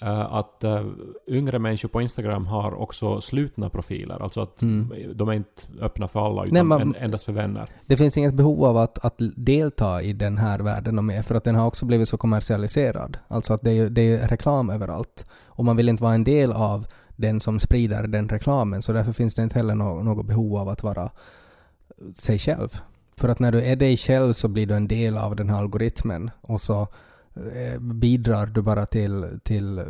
att 0.00 0.64
eh, 0.64 0.84
yngre 1.28 1.58
människor 1.58 1.88
på 1.88 2.00
Instagram 2.00 2.46
har 2.46 2.74
också 2.74 3.20
slutna 3.20 3.70
profiler. 3.70 4.22
Alltså 4.22 4.40
att 4.40 4.62
Mm. 4.62 4.92
de 5.14 5.28
är 5.28 5.32
inte 5.32 5.62
öppna 5.80 6.08
för 6.08 6.26
alla 6.26 6.42
utan 6.44 6.54
Nej, 6.54 6.62
man- 6.62 6.80
en, 6.80 6.94
endast 6.96 7.24
för 7.24 7.32
vänner. 7.32 7.68
Det 7.86 7.96
finns 7.96 8.18
inget 8.18 8.34
behov 8.34 8.64
av 8.64 8.76
att, 8.76 9.04
att 9.04 9.14
delta 9.36 10.02
i 10.02 10.12
den 10.12 10.38
här 10.38 10.58
världen 10.58 11.06
med 11.06 11.26
för 11.26 11.34
att 11.34 11.44
den 11.44 11.54
har 11.54 11.66
också 11.66 11.86
blivit 11.86 12.08
så 12.08 12.16
kommersialiserad. 12.16 13.18
Alltså 13.28 13.54
att 13.54 13.62
det 13.62 13.70
är, 13.72 13.90
det 13.90 14.02
är 14.02 14.28
reklam 14.28 14.70
överallt. 14.70 15.24
Och 15.46 15.64
man 15.64 15.76
vill 15.76 15.88
inte 15.88 16.02
vara 16.02 16.14
en 16.14 16.24
del 16.24 16.52
av 16.52 16.86
den 17.16 17.40
som 17.40 17.60
sprider 17.60 18.06
den 18.06 18.28
reklamen 18.28 18.82
så 18.82 18.92
därför 18.92 19.12
finns 19.12 19.34
det 19.34 19.42
inte 19.42 19.58
heller 19.58 19.74
nå- 19.74 20.02
något 20.02 20.26
behov 20.26 20.56
av 20.56 20.68
att 20.68 20.82
vara 20.82 21.10
sig 22.14 22.38
själv. 22.38 22.68
För 23.16 23.28
att 23.28 23.38
när 23.38 23.52
du 23.52 23.62
är 23.62 23.76
dig 23.76 23.96
själv 23.96 24.32
så 24.32 24.48
blir 24.48 24.66
du 24.66 24.74
en 24.74 24.88
del 24.88 25.16
av 25.16 25.36
den 25.36 25.50
här 25.50 25.58
algoritmen 25.58 26.30
och 26.40 26.60
så 26.60 26.80
eh, 26.80 26.86
bidrar 27.80 28.46
du 28.46 28.62
bara 28.62 28.86
till, 28.86 29.40
till 29.42 29.78
eh, 29.78 29.84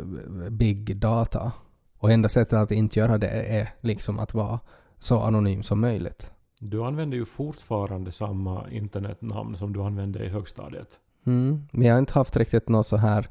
big 0.49 0.97
data. 0.97 1.51
Och 1.97 2.11
enda 2.11 2.29
sättet 2.29 2.53
att 2.53 2.71
inte 2.71 2.99
göra 2.99 3.17
det 3.17 3.27
är 3.27 3.73
liksom 3.81 4.19
att 4.19 4.33
vara 4.33 4.59
så 4.99 5.19
anonym 5.19 5.63
som 5.63 5.81
möjligt. 5.81 6.31
Du 6.59 6.83
använder 6.83 7.17
ju 7.17 7.25
fortfarande 7.25 8.11
samma 8.11 8.69
internetnamn 8.69 9.57
som 9.57 9.73
du 9.73 9.81
använde 9.81 10.25
i 10.25 10.29
högstadiet. 10.29 10.99
Mm. 11.25 11.67
Men 11.71 11.87
jag 11.87 11.93
har 11.93 11.99
inte 11.99 12.13
haft 12.13 12.35
riktigt 12.35 12.69
något 12.69 12.87
så 12.87 12.97
här 12.97 13.27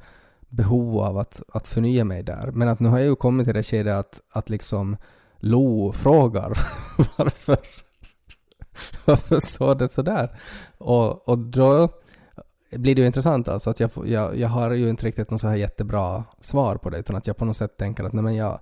behov 0.48 0.98
av 0.98 1.18
att, 1.18 1.42
att 1.52 1.66
förnya 1.66 2.04
mig 2.04 2.22
där. 2.22 2.50
Men 2.52 2.68
att 2.68 2.80
nu 2.80 2.88
har 2.88 2.98
jag 2.98 3.08
ju 3.08 3.16
kommit 3.16 3.46
till 3.46 3.54
det 3.54 3.62
skedet 3.62 3.94
att, 3.94 4.20
att 4.30 4.50
liksom 4.50 4.96
Lo 5.38 5.92
frågar 5.92 6.48
varför, 7.18 7.58
varför 9.04 9.40
står 9.40 9.74
det 9.74 9.88
sådär? 9.88 10.38
Och, 10.78 11.28
och 11.28 11.38
då 11.38 11.88
blir 12.76 12.94
det 12.94 13.00
ju 13.00 13.06
intressant 13.06 13.48
alltså 13.48 13.70
att 13.70 13.80
jag, 13.80 13.90
jag, 14.06 14.36
jag 14.36 14.48
har 14.48 14.70
ju 14.70 14.88
inte 14.88 15.06
riktigt 15.06 15.30
något 15.30 15.40
så 15.40 15.48
här 15.48 15.56
jättebra 15.56 16.24
svar 16.40 16.76
på 16.76 16.90
det 16.90 16.98
utan 16.98 17.16
att 17.16 17.26
jag 17.26 17.36
på 17.36 17.44
något 17.44 17.56
sätt 17.56 17.76
tänker 17.76 18.04
att 18.04 18.12
nej 18.12 18.24
men 18.24 18.34
jag, 18.34 18.60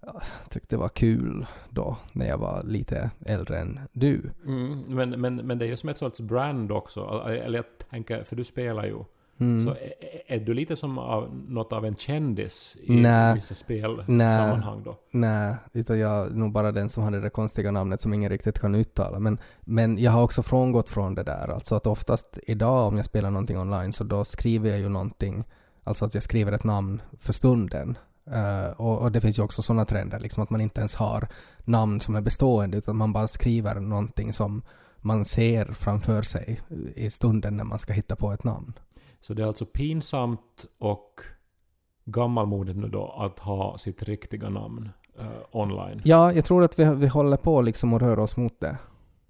jag 0.00 0.22
tyckte 0.48 0.76
det 0.76 0.80
var 0.80 0.88
kul 0.88 1.46
då 1.70 1.96
när 2.12 2.28
jag 2.28 2.38
var 2.38 2.62
lite 2.62 3.10
äldre 3.26 3.58
än 3.58 3.80
du. 3.92 4.30
Mm, 4.46 4.80
men, 4.86 5.20
men, 5.20 5.36
men 5.36 5.58
det 5.58 5.64
är 5.64 5.68
ju 5.68 5.76
som 5.76 5.88
ett 5.88 5.98
sorts 5.98 6.20
brand 6.20 6.72
också. 6.72 7.24
Eller 7.26 7.58
jag 7.58 7.64
tänker, 7.90 8.24
för 8.24 8.36
du 8.36 8.44
spelar 8.44 8.84
ju. 8.84 9.04
Mm. 9.40 9.64
Så 9.64 9.70
är, 9.70 9.92
är 10.26 10.40
du 10.40 10.54
lite 10.54 10.76
som 10.76 10.98
av, 10.98 11.34
något 11.48 11.72
av 11.72 11.86
en 11.86 11.94
kändis 11.94 12.76
i 12.82 13.00
Nej. 13.00 13.34
vissa 13.34 13.54
spel 13.54 14.04
Nej. 14.06 14.36
sammanhang 14.36 14.82
då? 14.84 14.96
Nej, 15.10 15.54
utan 15.72 15.98
jag 15.98 16.26
är 16.26 16.30
nog 16.30 16.52
bara 16.52 16.72
den 16.72 16.88
som 16.88 17.02
hade 17.02 17.20
det 17.20 17.30
konstiga 17.30 17.70
namnet 17.70 18.00
som 18.00 18.14
ingen 18.14 18.30
riktigt 18.30 18.58
kan 18.58 18.74
uttala. 18.74 19.18
Men, 19.18 19.38
men 19.60 19.98
jag 19.98 20.12
har 20.12 20.22
också 20.22 20.42
frångått 20.42 20.88
från 20.88 21.14
det 21.14 21.22
där. 21.22 21.48
Alltså 21.48 21.74
att 21.74 21.86
oftast 21.86 22.38
idag 22.46 22.88
om 22.88 22.96
jag 22.96 23.04
spelar 23.04 23.30
någonting 23.30 23.58
online 23.58 23.92
så 23.92 24.04
då 24.04 24.24
skriver 24.24 24.70
jag 24.70 24.78
ju 24.78 24.88
någonting, 24.88 25.44
alltså 25.84 26.04
att 26.04 26.14
jag 26.14 26.22
skriver 26.22 26.52
ett 26.52 26.64
namn 26.64 27.02
för 27.18 27.32
stunden. 27.32 27.98
Eh, 28.32 28.70
och, 28.80 28.98
och 28.98 29.12
det 29.12 29.20
finns 29.20 29.38
ju 29.38 29.42
också 29.42 29.62
sådana 29.62 29.84
trender, 29.84 30.20
liksom 30.20 30.42
att 30.42 30.50
man 30.50 30.60
inte 30.60 30.80
ens 30.80 30.94
har 30.94 31.28
namn 31.64 32.00
som 32.00 32.16
är 32.16 32.20
bestående 32.20 32.76
utan 32.76 32.96
man 32.96 33.12
bara 33.12 33.28
skriver 33.28 33.74
någonting 33.74 34.32
som 34.32 34.62
man 34.96 35.24
ser 35.24 35.72
framför 35.72 36.22
sig 36.22 36.60
i 36.94 37.10
stunden 37.10 37.56
när 37.56 37.64
man 37.64 37.78
ska 37.78 37.92
hitta 37.92 38.16
på 38.16 38.32
ett 38.32 38.44
namn. 38.44 38.72
Så 39.20 39.34
det 39.34 39.42
är 39.42 39.46
alltså 39.46 39.66
pinsamt 39.66 40.66
och 40.78 41.20
gammalmodigt 42.04 42.78
nu 42.78 42.88
då 42.88 43.14
att 43.18 43.38
ha 43.38 43.78
sitt 43.78 44.02
riktiga 44.02 44.48
namn 44.48 44.88
eh, 45.18 45.26
online. 45.50 46.00
Ja, 46.04 46.32
jag 46.32 46.44
tror 46.44 46.64
att 46.64 46.78
vi, 46.78 46.84
vi 46.84 47.06
håller 47.06 47.36
på 47.36 47.62
liksom 47.62 47.94
att 47.94 48.02
röra 48.02 48.22
oss 48.22 48.36
mot 48.36 48.60
det. 48.60 48.78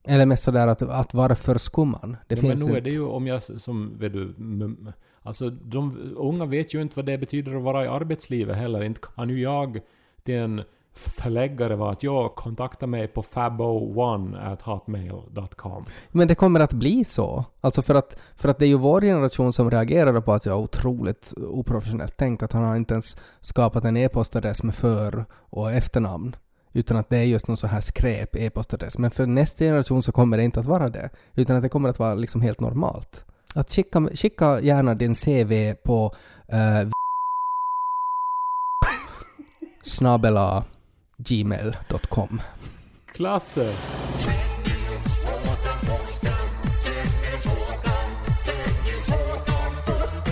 Eller 0.05 0.27
mest 0.27 0.43
sådär 0.43 0.67
att, 0.67 0.83
att 0.83 1.15
varför 1.15 1.59
skumman? 1.59 2.17
Det 2.27 2.35
ja, 2.35 2.41
finns 2.41 2.65
men 2.65 2.73
nu 2.73 2.79
är 2.79 2.83
det 2.83 2.91
ju 2.91 3.03
om 3.03 3.27
jag 3.27 3.43
som, 3.43 3.99
vet 3.99 4.13
du, 4.13 4.35
alltså 5.23 5.51
de 5.51 6.15
unga 6.17 6.45
vet 6.45 6.75
ju 6.75 6.83
inte 6.83 6.97
vad 6.97 7.07
det 7.07 7.19
betyder 7.19 7.55
att 7.57 7.63
vara 7.63 7.85
i 7.85 7.89
arbetslivet 7.89 8.57
heller. 8.57 8.83
Inte 8.83 9.01
kan 9.01 9.31
ju 9.31 9.41
jag 9.41 9.81
till 10.23 10.35
en 10.35 10.63
förläggare 11.01 11.77
var 11.77 11.93
att 11.93 12.03
jag 12.03 12.35
kontakta 12.35 12.87
mig 12.87 13.09
på 13.09 13.23
fabo1 13.23 15.91
Men 16.13 16.29
det 16.29 16.35
kommer 16.35 16.61
att 16.61 16.73
bli 16.73 17.05
så. 17.05 17.45
Alltså 17.61 17.83
för 17.83 17.95
att, 17.95 18.19
för 18.37 18.49
att 18.49 18.59
det 18.59 18.65
är 18.65 18.69
ju 18.69 18.79
vår 18.79 19.01
generation 19.01 19.53
som 19.53 19.71
reagerade 19.71 20.21
på 20.21 20.33
att 20.33 20.47
jag 20.47 20.59
är 20.59 20.63
otroligt 20.63 21.33
oprofessionellt. 21.37 22.15
Tänk 22.17 22.43
att 22.43 22.53
han 22.53 22.65
har 22.65 22.77
inte 22.77 22.95
ens 22.95 23.17
skapat 23.41 23.85
en 23.85 23.97
e-postadress 23.97 24.63
med 24.63 24.75
för 24.75 25.25
och 25.51 25.73
efternamn. 25.73 26.37
Utan 26.73 26.97
att 26.97 27.09
det 27.09 27.17
är 27.17 27.23
just 27.23 27.49
någon 27.49 27.57
så 27.57 27.67
här 27.67 27.81
skräp 27.81 28.37
e-postadress. 28.37 28.99
Men 28.99 29.11
för 29.11 29.27
nästa 29.27 29.65
generation 29.65 30.03
så 30.03 30.13
kommer 30.13 30.37
det 30.37 30.43
inte 30.43 30.61
att 30.61 30.67
vara 30.67 30.89
det. 30.89 31.11
Utan 31.35 31.57
att 31.57 31.63
det 31.63 31.69
kommer 31.69 31.89
att 31.89 31.99
vara 31.99 32.15
liksom 32.15 32.41
helt 32.41 32.61
normalt. 32.61 33.25
Att 33.55 33.71
skicka, 33.71 34.09
skicka 34.15 34.61
gärna 34.61 34.95
din 34.95 35.15
CV 35.15 35.75
på 35.85 36.15
eh, 36.49 36.81
uh, 36.81 36.83
snabela 39.83 40.65
gmail.com. 41.29 42.43
Klasse! 43.13 43.75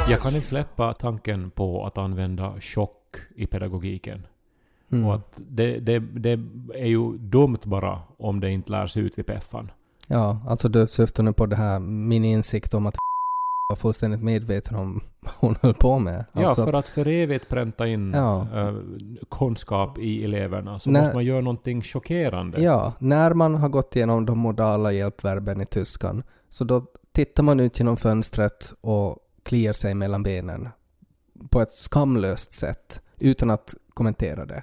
Jag 0.09 0.21
kan 0.21 0.37
inte 0.37 0.49
släppa 0.49 0.95
tanken 0.95 1.51
på 1.51 1.87
att 1.87 1.99
använda 1.99 2.61
chock 2.61 3.17
i 3.37 3.47
pedagogiken. 3.47 4.27
Mm. 4.93 5.07
Och 5.07 5.15
att 5.15 5.41
det, 5.49 5.79
det, 5.79 5.99
det 5.99 6.41
är 6.75 6.87
ju 6.87 7.19
dumt 7.19 7.59
bara 7.65 7.99
om 8.19 8.41
det 8.41 8.51
inte 8.51 8.73
lärs 8.73 8.97
ut 8.97 9.19
vid 9.19 9.27
peffan. 9.27 9.71
Ja, 10.07 10.41
alltså 10.47 10.69
du 10.69 10.87
syftar 10.87 11.23
nu 11.23 11.33
på 11.33 11.47
det 11.47 11.57
här, 11.57 11.79
min 11.81 12.25
insikt 12.25 12.75
om 12.75 12.87
att 12.87 12.95
var 13.71 13.77
fullständigt 13.77 14.23
medveten 14.23 14.77
om 14.77 15.01
vad 15.21 15.33
hon 15.37 15.57
höll 15.63 15.75
på 15.75 15.99
med. 15.99 16.25
Alltså 16.33 16.61
ja, 16.61 16.65
för 16.67 16.73
att 16.79 16.89
för 16.89 17.09
evigt 17.09 17.49
pränta 17.49 17.87
in 17.87 18.13
Ja. 18.15 18.47
eh, 18.55 18.75
kunskap 19.31 19.99
i 19.99 20.25
eleverna 20.25 20.79
så 20.79 20.91
Nej. 20.91 21.03
måste 21.03 21.15
man 21.15 21.25
göra 21.25 21.41
någonting 21.41 21.83
chockerande. 21.83 22.61
Ja, 22.63 22.93
när 22.99 23.35
man 23.35 23.55
har 23.55 23.69
gått 23.69 23.97
igenom 23.97 24.27
de 24.27 24.39
modala 24.39 24.93
hjälpverben 24.93 25.61
i 25.61 25.67
tyskan 25.67 26.23
så 26.49 26.65
då 26.65 26.85
tittar 27.13 27.43
man 27.43 27.61
ut 27.61 27.79
genom 27.79 27.97
fönstret 27.97 28.73
och 28.81 29.17
kliar 29.43 29.73
sig 29.73 29.95
mellan 29.95 30.23
benen 30.23 30.69
på 31.51 31.61
ett 31.61 31.73
skamlöst 31.73 32.53
sätt 32.53 33.03
utan 33.19 33.51
att 33.51 33.75
kommentera 33.95 34.47
det. 34.47 34.63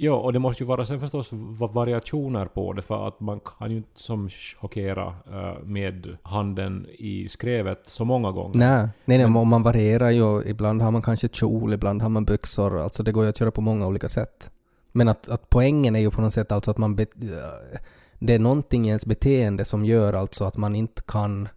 Ja, 0.00 0.12
och 0.14 0.32
det 0.32 0.38
måste 0.38 0.62
ju 0.62 0.66
vara 0.66 0.84
sen 0.84 1.00
förstås 1.00 1.28
va- 1.32 1.66
variationer 1.66 2.46
på 2.46 2.72
det 2.72 2.82
för 2.82 3.08
att 3.08 3.20
man 3.20 3.40
kan 3.58 3.70
ju 3.70 3.76
inte 3.76 4.00
som 4.00 4.28
chockera 4.60 5.06
eh, 5.32 5.62
med 5.64 6.16
handen 6.22 6.86
i 6.98 7.28
skrevet 7.28 7.80
så 7.84 8.04
många 8.04 8.30
gånger. 8.32 8.58
Nej, 8.58 8.88
nej, 9.04 9.18
nej 9.18 9.28
Men- 9.30 9.48
man 9.48 9.62
varierar 9.62 10.10
ju. 10.10 10.42
Ibland 10.46 10.82
har 10.82 10.90
man 10.90 11.02
kanske 11.02 11.28
kjol, 11.28 11.72
ibland 11.72 12.02
har 12.02 12.08
man 12.08 12.24
byxor. 12.24 12.78
Alltså 12.82 13.02
det 13.02 13.12
går 13.12 13.24
ju 13.24 13.30
att 13.30 13.40
göra 13.40 13.50
på 13.50 13.60
många 13.60 13.86
olika 13.86 14.08
sätt. 14.08 14.50
Men 14.92 15.08
att, 15.08 15.28
att 15.28 15.50
poängen 15.50 15.96
är 15.96 16.00
ju 16.00 16.10
på 16.10 16.20
något 16.20 16.34
sätt 16.34 16.52
alltså 16.52 16.70
att 16.70 16.78
man... 16.78 16.96
Be, 16.96 17.06
det 18.18 18.34
är 18.34 18.38
någonting 18.38 18.84
i 18.84 18.88
ens 18.88 19.06
beteende 19.06 19.64
som 19.64 19.84
gör 19.84 20.12
alltså 20.12 20.44
att 20.44 20.56
man 20.56 20.74
inte 20.74 21.02
kan 21.06 21.48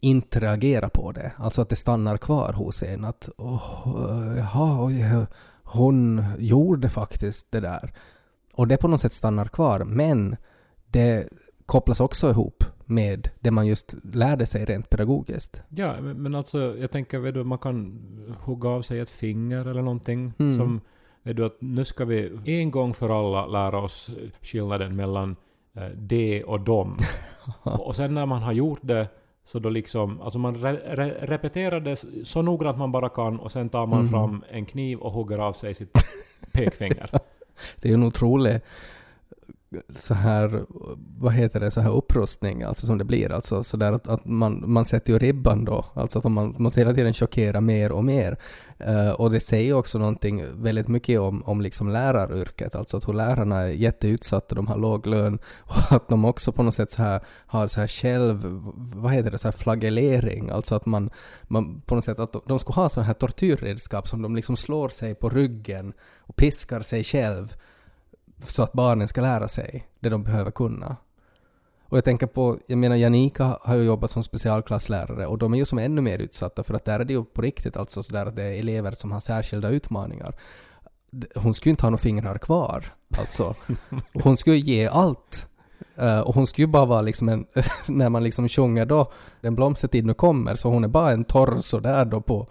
inte 0.00 0.40
reagera 0.40 0.88
på 0.88 1.12
det. 1.12 1.32
Alltså 1.36 1.62
att 1.62 1.68
det 1.68 1.76
stannar 1.76 2.16
kvar 2.16 2.52
hos 2.52 2.82
en. 2.82 3.04
Att 3.04 3.28
åh, 3.36 3.62
jaha, 4.36 4.84
oj, 4.84 5.04
hon 5.72 6.24
gjorde 6.38 6.88
faktiskt 6.88 7.52
det 7.52 7.60
där. 7.60 7.92
Och 8.54 8.68
det 8.68 8.76
på 8.76 8.88
något 8.88 9.00
sätt 9.00 9.12
stannar 9.12 9.44
kvar. 9.44 9.84
Men 9.84 10.36
det 10.86 11.28
kopplas 11.66 12.00
också 12.00 12.30
ihop 12.30 12.64
med 12.84 13.28
det 13.40 13.50
man 13.50 13.66
just 13.66 13.94
lärde 14.12 14.46
sig 14.46 14.64
rent 14.64 14.90
pedagogiskt. 14.90 15.62
Ja, 15.68 16.00
men 16.00 16.34
alltså 16.34 16.76
jag 16.78 16.90
tänker 16.90 17.18
vet 17.18 17.34
du, 17.34 17.44
man 17.44 17.58
kan 17.58 18.00
hugga 18.44 18.68
av 18.68 18.82
sig 18.82 19.00
ett 19.00 19.10
finger 19.10 19.68
eller 19.68 19.82
någonting 19.82 20.32
Mm. 20.38 20.56
som 20.56 20.80
vet 21.22 21.36
du, 21.36 21.44
att 21.46 21.56
nu 21.60 21.84
ska 21.84 22.04
vi 22.04 22.32
en 22.44 22.70
gång 22.70 22.94
för 22.94 23.20
alla 23.20 23.46
lära 23.46 23.78
oss 23.78 24.10
skillnaden 24.42 24.96
mellan 24.96 25.36
eh, 25.74 25.86
de 25.96 26.42
och 26.44 26.60
dom. 26.60 26.98
och 27.62 27.96
sen 27.96 28.14
när 28.14 28.26
man 28.26 28.42
har 28.42 28.52
gjort 28.52 28.80
det 28.82 29.08
så 29.52 29.58
då 29.58 29.68
liksom, 29.70 30.20
alltså 30.20 30.38
man 30.38 30.54
re, 30.54 30.72
re, 30.72 31.14
repeterar 31.20 31.80
det 31.80 32.04
så 32.24 32.42
noggrant 32.42 32.78
man 32.78 32.92
bara 32.92 33.08
kan 33.08 33.38
och 33.40 33.52
sen 33.52 33.68
tar 33.68 33.86
man 33.86 34.00
Mhm. 34.00 34.08
fram 34.10 34.44
en 34.50 34.64
kniv 34.66 34.98
och 34.98 35.12
hugger 35.12 35.38
av 35.38 35.52
sig 35.52 35.74
sitt 35.74 35.92
pekfinger. 36.52 37.10
Det 37.80 37.90
är 37.90 37.94
en 37.94 38.02
otrolig 38.02 38.60
så 39.94 40.14
här, 40.14 40.64
vad 41.18 41.32
heter 41.32 41.60
det, 41.60 41.70
så 41.70 41.80
här 41.80 41.90
upprustning 41.90 42.62
alltså 42.62 42.86
som 42.86 42.98
det 42.98 43.04
blir. 43.04 43.32
Alltså 43.32 43.62
så 43.62 43.76
där 43.76 43.92
att, 43.92 44.08
att 44.08 44.24
man, 44.24 44.62
man 44.66 44.84
sätter 44.84 45.12
ju 45.12 45.18
ribban 45.18 45.64
då. 45.64 45.84
Alltså 45.94 46.18
att 46.18 46.24
man 46.24 46.54
måste 46.58 46.80
hela 46.80 46.94
tiden 46.94 47.14
chockera 47.14 47.60
mer 47.60 47.92
och 47.92 48.04
mer. 48.04 48.38
Uh, 48.88 49.10
och 49.10 49.30
det 49.30 49.40
säger 49.40 49.64
ju 49.64 49.74
också 49.74 49.98
någonting 49.98 50.44
väldigt 50.62 50.88
mycket 50.88 51.20
om, 51.20 51.42
om 51.42 51.60
liksom 51.60 51.92
läraryrket. 51.92 52.74
Alltså 52.74 52.96
att 52.96 53.08
hur 53.08 53.12
lärarna 53.12 53.56
är 53.56 53.68
jätteutsatta, 53.68 54.54
de 54.54 54.66
har 54.66 54.78
låg 54.78 55.06
lön 55.06 55.38
och 55.58 55.92
att 55.92 56.08
de 56.08 56.24
också 56.24 56.52
på 56.52 56.62
något 56.62 56.74
sätt 56.74 56.90
så 56.90 57.02
här 57.02 57.20
har 57.46 57.66
så 57.66 57.80
här 57.80 57.88
själv, 57.88 58.42
vad 58.94 59.12
heter 59.12 59.30
det, 59.30 59.38
så 59.38 59.48
här 59.48 59.52
flagellering. 59.52 60.50
Alltså 60.50 60.74
att 60.74 60.86
man, 60.86 61.10
man 61.42 61.80
på 61.80 61.94
något 61.94 62.04
sätt 62.04 62.18
att 62.18 62.32
de, 62.32 62.42
de 62.46 62.58
skulle 62.58 62.76
ha 62.76 62.88
så 62.88 63.00
här 63.00 63.14
tortyrredskap 63.14 64.08
som 64.08 64.22
de 64.22 64.36
liksom 64.36 64.56
slår 64.56 64.88
sig 64.88 65.14
på 65.14 65.28
ryggen 65.28 65.92
och 66.20 66.36
piskar 66.36 66.80
sig 66.80 67.04
själv 67.04 67.56
så 68.42 68.62
att 68.62 68.72
barnen 68.72 69.08
ska 69.08 69.20
lära 69.20 69.48
sig 69.48 69.88
det 70.00 70.08
de 70.08 70.24
behöver 70.24 70.50
kunna. 70.50 70.96
Och 71.90 71.96
jag 71.96 72.04
tänker 72.04 72.26
på, 72.26 72.58
jag 72.66 72.78
menar 72.78 72.96
Janika 72.96 73.58
har 73.62 73.76
ju 73.76 73.82
jobbat 73.82 74.10
som 74.10 74.22
specialklasslärare 74.22 75.26
och 75.26 75.38
de 75.38 75.54
är 75.54 75.58
ju 75.58 75.64
som 75.64 75.78
ännu 75.78 76.00
mer 76.00 76.18
utsatta 76.18 76.62
för 76.62 76.74
att 76.74 76.84
där 76.84 77.00
är 77.00 77.04
det 77.04 77.12
ju 77.12 77.24
på 77.24 77.42
riktigt 77.42 77.76
alltså 77.76 78.02
sådär 78.02 78.26
att 78.26 78.36
det 78.36 78.42
är 78.42 78.58
elever 78.58 78.92
som 78.92 79.12
har 79.12 79.20
särskilda 79.20 79.68
utmaningar. 79.68 80.36
Hon 81.34 81.54
skulle 81.54 81.70
ju 81.70 81.72
inte 81.72 81.84
ha 81.84 81.90
några 81.90 82.02
fingrar 82.02 82.38
kvar, 82.38 82.84
alltså. 83.18 83.54
Hon 84.12 84.36
skulle 84.36 84.56
ju 84.56 84.62
ge 84.62 84.86
allt. 84.86 85.48
Eh, 85.96 86.20
och 86.20 86.34
hon 86.34 86.46
skulle 86.46 86.66
ju 86.66 86.72
bara 86.72 86.86
vara 86.86 87.02
liksom 87.02 87.28
en, 87.28 87.46
när 87.88 88.08
man 88.08 88.24
liksom 88.24 88.48
sjunger 88.48 88.86
då, 88.86 89.12
den 89.40 89.54
blomstertid 89.54 90.06
nu 90.06 90.14
kommer, 90.14 90.54
så 90.54 90.68
hon 90.68 90.84
är 90.84 90.88
bara 90.88 91.10
en 91.10 91.24
torso 91.24 91.80
där 91.80 92.04
då 92.04 92.20
på, 92.20 92.46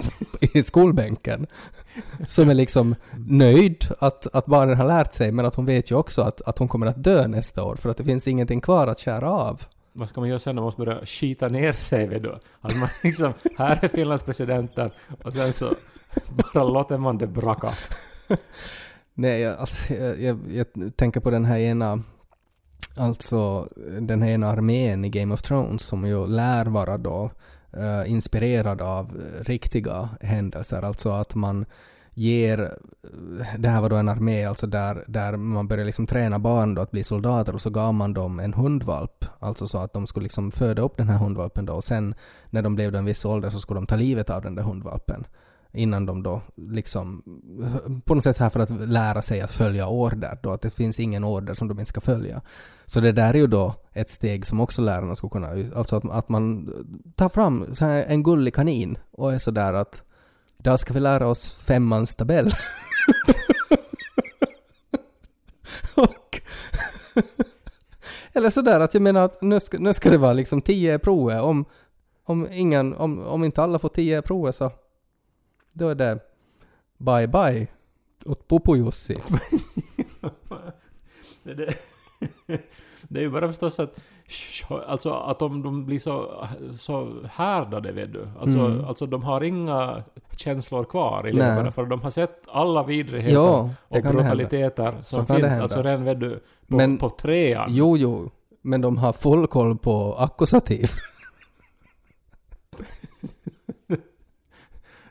i 0.40 0.62
skolbänken. 0.62 1.46
Som 2.26 2.50
är 2.50 2.54
liksom 2.54 2.94
nöjd 3.28 3.84
att, 3.98 4.34
att 4.34 4.46
barnen 4.46 4.76
har 4.76 4.86
lärt 4.86 5.12
sig, 5.12 5.32
men 5.32 5.46
att 5.46 5.54
hon 5.54 5.66
vet 5.66 5.90
ju 5.90 5.94
också 5.94 6.22
att, 6.22 6.42
att 6.42 6.58
hon 6.58 6.68
kommer 6.68 6.86
att 6.86 7.04
dö 7.04 7.26
nästa 7.26 7.64
år, 7.64 7.76
för 7.76 7.90
att 7.90 7.96
det 7.96 8.04
finns 8.04 8.28
ingenting 8.28 8.60
kvar 8.60 8.86
att 8.86 9.00
skära 9.00 9.30
av. 9.30 9.62
Vad 9.92 10.08
ska 10.08 10.20
man 10.20 10.28
göra 10.28 10.38
sen 10.38 10.54
när 10.54 10.62
man 10.62 10.66
måste 10.66 10.84
börja 10.84 11.06
skita 11.06 11.48
ner 11.48 11.72
sig 11.72 12.06
vet 12.06 12.22
du? 12.22 12.38
Att 12.60 12.76
man 12.76 12.88
liksom, 13.02 13.32
här 13.58 13.78
är 13.82 13.88
Finlands 13.88 14.24
presidenten 14.24 14.90
och 15.24 15.32
sen 15.32 15.52
så 15.52 15.74
bara 16.52 16.64
låter 16.64 16.98
man 16.98 17.18
det 17.18 17.26
braka. 17.26 17.72
Nej, 19.14 19.40
jag, 19.40 19.58
alltså, 19.58 19.94
jag, 19.94 20.22
jag, 20.22 20.38
jag 20.44 20.96
tänker 20.96 21.20
på 21.20 21.30
den 21.30 21.44
här 21.44 21.58
ena 21.58 22.02
Alltså 22.96 23.68
den 24.00 24.22
här 24.22 24.30
ena 24.30 24.48
armén 24.48 25.04
i 25.04 25.08
Game 25.08 25.34
of 25.34 25.42
Thrones 25.42 25.82
som 25.82 26.06
ju 26.06 26.26
lär 26.26 26.66
vara 26.66 26.98
då 26.98 27.30
uh, 27.76 28.10
inspirerad 28.10 28.82
av 28.82 29.22
riktiga 29.40 30.08
händelser. 30.20 30.82
Alltså 30.82 31.10
att 31.10 31.34
man 31.34 31.64
ger, 32.14 32.78
det 33.58 33.68
här 33.68 33.80
var 33.80 33.88
då 33.88 33.96
en 33.96 34.08
armé 34.08 34.44
alltså 34.44 34.66
där, 34.66 35.04
där 35.06 35.36
man 35.36 35.68
började 35.68 35.86
liksom 35.86 36.06
träna 36.06 36.38
barn 36.38 36.74
då 36.74 36.82
att 36.82 36.90
bli 36.90 37.04
soldater 37.04 37.54
och 37.54 37.60
så 37.60 37.70
gav 37.70 37.94
man 37.94 38.14
dem 38.14 38.40
en 38.40 38.54
hundvalp. 38.54 39.24
Alltså 39.38 39.66
så 39.66 39.78
att 39.78 39.92
de 39.92 40.06
skulle 40.06 40.24
liksom 40.24 40.50
föda 40.50 40.82
upp 40.82 40.96
den 40.96 41.08
här 41.08 41.18
hundvalpen 41.18 41.66
då 41.66 41.74
och 41.74 41.84
sen 41.84 42.14
när 42.50 42.62
de 42.62 42.74
blev 42.74 42.92
då 42.92 42.98
en 42.98 43.04
viss 43.04 43.24
ålder 43.24 43.50
så 43.50 43.60
skulle 43.60 43.78
de 43.78 43.86
ta 43.86 43.96
livet 43.96 44.30
av 44.30 44.42
den 44.42 44.54
där 44.54 44.62
hundvalpen 44.62 45.24
innan 45.74 46.06
de 46.06 46.22
då 46.22 46.42
liksom 46.56 47.22
på 48.04 48.14
något 48.14 48.24
sätt 48.24 48.38
här 48.38 48.50
för 48.50 48.60
att 48.60 48.70
lära 48.70 49.22
sig 49.22 49.40
att 49.40 49.50
följa 49.50 49.88
order 49.88 50.38
då, 50.42 50.50
att 50.50 50.62
det 50.62 50.70
finns 50.70 51.00
ingen 51.00 51.24
order 51.24 51.54
som 51.54 51.68
de 51.68 51.78
inte 51.78 51.88
ska 51.88 52.00
följa. 52.00 52.42
Så 52.86 53.00
det 53.00 53.12
där 53.12 53.34
är 53.34 53.38
ju 53.38 53.46
då 53.46 53.74
ett 53.92 54.10
steg 54.10 54.46
som 54.46 54.60
också 54.60 54.82
lärarna 54.82 55.16
skulle 55.16 55.30
kunna, 55.30 55.48
alltså 55.76 55.96
att, 55.96 56.10
att 56.10 56.28
man 56.28 56.72
tar 57.16 57.28
fram 57.28 57.74
så 57.74 57.84
här 57.84 58.04
en 58.08 58.22
gullig 58.22 58.54
kanin 58.54 58.98
och 59.10 59.34
är 59.34 59.38
sådär 59.38 59.72
att 59.72 60.02
idag 60.58 60.80
ska 60.80 60.94
vi 60.94 61.00
lära 61.00 61.26
oss 61.26 61.48
femmans 61.48 62.14
tabell. 62.14 62.46
och 65.96 66.40
eller 68.32 68.50
sådär 68.50 68.80
att 68.80 68.94
jag 68.94 69.02
menar 69.02 69.24
att 69.24 69.42
nu 69.42 69.60
ska, 69.60 69.78
nu 69.78 69.94
ska 69.94 70.10
det 70.10 70.18
vara 70.18 70.32
liksom 70.32 70.62
tio 70.62 70.98
prover 70.98 71.40
om, 71.40 71.64
om 72.24 72.48
ingen, 72.52 72.94
om, 72.94 73.26
om 73.26 73.44
inte 73.44 73.62
alla 73.62 73.78
får 73.78 73.88
tio 73.88 74.22
prover 74.22 74.52
så 74.52 74.72
då 75.74 75.88
är 75.88 75.94
det 75.94 76.18
bye 76.98 77.26
bye 77.28 77.66
åt 78.26 78.48
Popo-Jussi. 78.48 79.16
det, 81.42 81.54
det, 83.08 83.18
är 83.20 83.22
ju 83.22 83.30
bara 83.30 83.48
förstås 83.48 83.80
att 83.80 84.00
Alltså 84.86 85.12
att 85.12 85.38
de, 85.38 85.62
de 85.62 85.86
blir 85.86 85.98
så, 85.98 86.46
så 86.78 87.22
härdade 87.30 87.92
vet 87.92 88.12
du. 88.12 88.28
Alltså, 88.40 88.58
Mm. 88.58 88.84
alltså 88.84 89.06
de 89.06 89.22
har 89.22 89.44
inga 89.44 90.02
känslor 90.36 90.84
kvar 90.84 91.20
i 91.28 91.32
Nej. 91.32 91.48
leverna 91.48 91.72
för 91.72 91.86
de 91.86 92.00
har 92.00 92.10
sett 92.10 92.42
alla 92.48 92.82
vidrigheter 92.84 93.34
det 93.34 93.74
och 93.88 94.02
brutaliteter 94.02 95.00
som 95.00 95.26
finns. 95.26 95.58
Alltså 95.58 95.82
redan 95.82 96.04
vet 96.04 96.20
du 96.20 96.30
på, 96.68 96.76
Men- 96.76 96.98
på 96.98 97.10
trean. 97.10 97.66
Jo, 97.70 97.96
jo. 97.96 98.30
Men 98.62 98.80
de 98.80 98.96
har 98.96 99.12
full 99.12 99.46
koll 99.46 99.78
på 99.78 100.14
akkusativ. 100.18 100.90
Det 103.86 103.94
är 103.94 103.98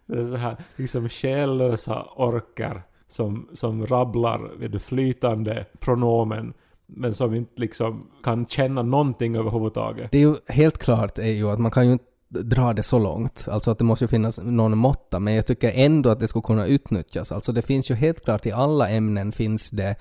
så 0.08 0.36
här 0.36 0.58
liksom 0.76 1.10
själlösa 1.10 2.06
orkar 2.16 2.84
som, 3.08 3.50
som 3.54 3.86
rabblar 3.86 4.52
vet 4.60 4.72
du, 4.72 4.80
flytande 4.80 5.66
pronomen 5.80 6.54
men 6.88 7.14
som 7.14 7.34
inte 7.34 7.62
liksom 7.62 8.08
kan 8.24 8.46
känna 8.46 8.82
någonting 8.82 9.36
överhuvudtaget. 9.36 10.12
Det 10.12 10.18
är 10.18 10.22
ju 10.22 10.36
helt 10.48 10.78
klart 10.78 11.18
är 11.18 11.32
ju 11.32 11.50
att 11.50 11.60
man 11.60 11.72
kan 11.72 11.86
ju 11.86 11.92
inte 11.92 12.06
dra 12.30 12.74
det 12.74 12.84
så 12.84 13.00
långt. 13.00 13.48
Alltså 13.52 13.72
att 13.72 13.78
det 13.78 13.84
måste 13.84 14.06
ju 14.06 14.10
finnas 14.10 14.40
någon 14.44 14.78
måtta. 14.78 15.20
Men 15.20 15.34
jag 15.34 15.48
tycker 15.48 15.72
ändå 15.76 16.10
att 16.10 16.20
det 16.20 16.28
skulle 16.28 16.44
kunna 16.44 16.66
utnyttjas. 16.66 17.32
Alltså 17.32 17.52
det 17.52 17.62
finns 17.62 17.92
ju 17.92 17.96
helt 17.96 18.24
klart 18.24 18.46
i 18.46 18.52
alla 18.52 18.90
ämnen 18.90 19.32
finns 19.32 19.70
det 19.70 19.96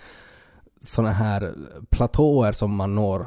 såna 0.85 1.11
här 1.11 1.55
platåer 1.91 2.53
som 2.53 2.77
man 2.77 2.95
når. 2.95 3.27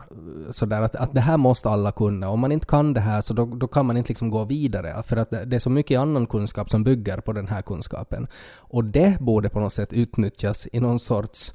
Sådär 0.51 0.81
att, 0.81 0.95
att 0.95 1.13
det 1.13 1.21
här 1.21 1.37
måste 1.37 1.69
alla 1.69 1.91
kunna. 1.91 2.29
Om 2.29 2.39
man 2.39 2.51
inte 2.51 2.67
kan 2.67 2.93
det 2.93 2.99
här 2.99 3.21
så 3.21 3.33
då, 3.33 3.45
då 3.45 3.67
kan 3.67 3.85
man 3.85 3.97
inte 3.97 4.09
liksom 4.09 4.29
gå 4.29 4.43
vidare. 4.45 5.03
För 5.03 5.17
att 5.17 5.29
det, 5.29 5.45
det 5.45 5.55
är 5.55 5.59
så 5.59 5.69
mycket 5.69 5.99
annan 5.99 6.27
kunskap 6.27 6.69
som 6.69 6.83
bygger 6.83 7.17
på 7.17 7.33
den 7.33 7.47
här 7.47 7.61
kunskapen. 7.61 8.27
Och 8.57 8.83
det 8.83 9.19
borde 9.19 9.49
på 9.49 9.59
något 9.59 9.73
sätt 9.73 9.93
utnyttjas 9.93 10.67
i 10.71 10.79
någon 10.79 10.99
sorts 10.99 11.53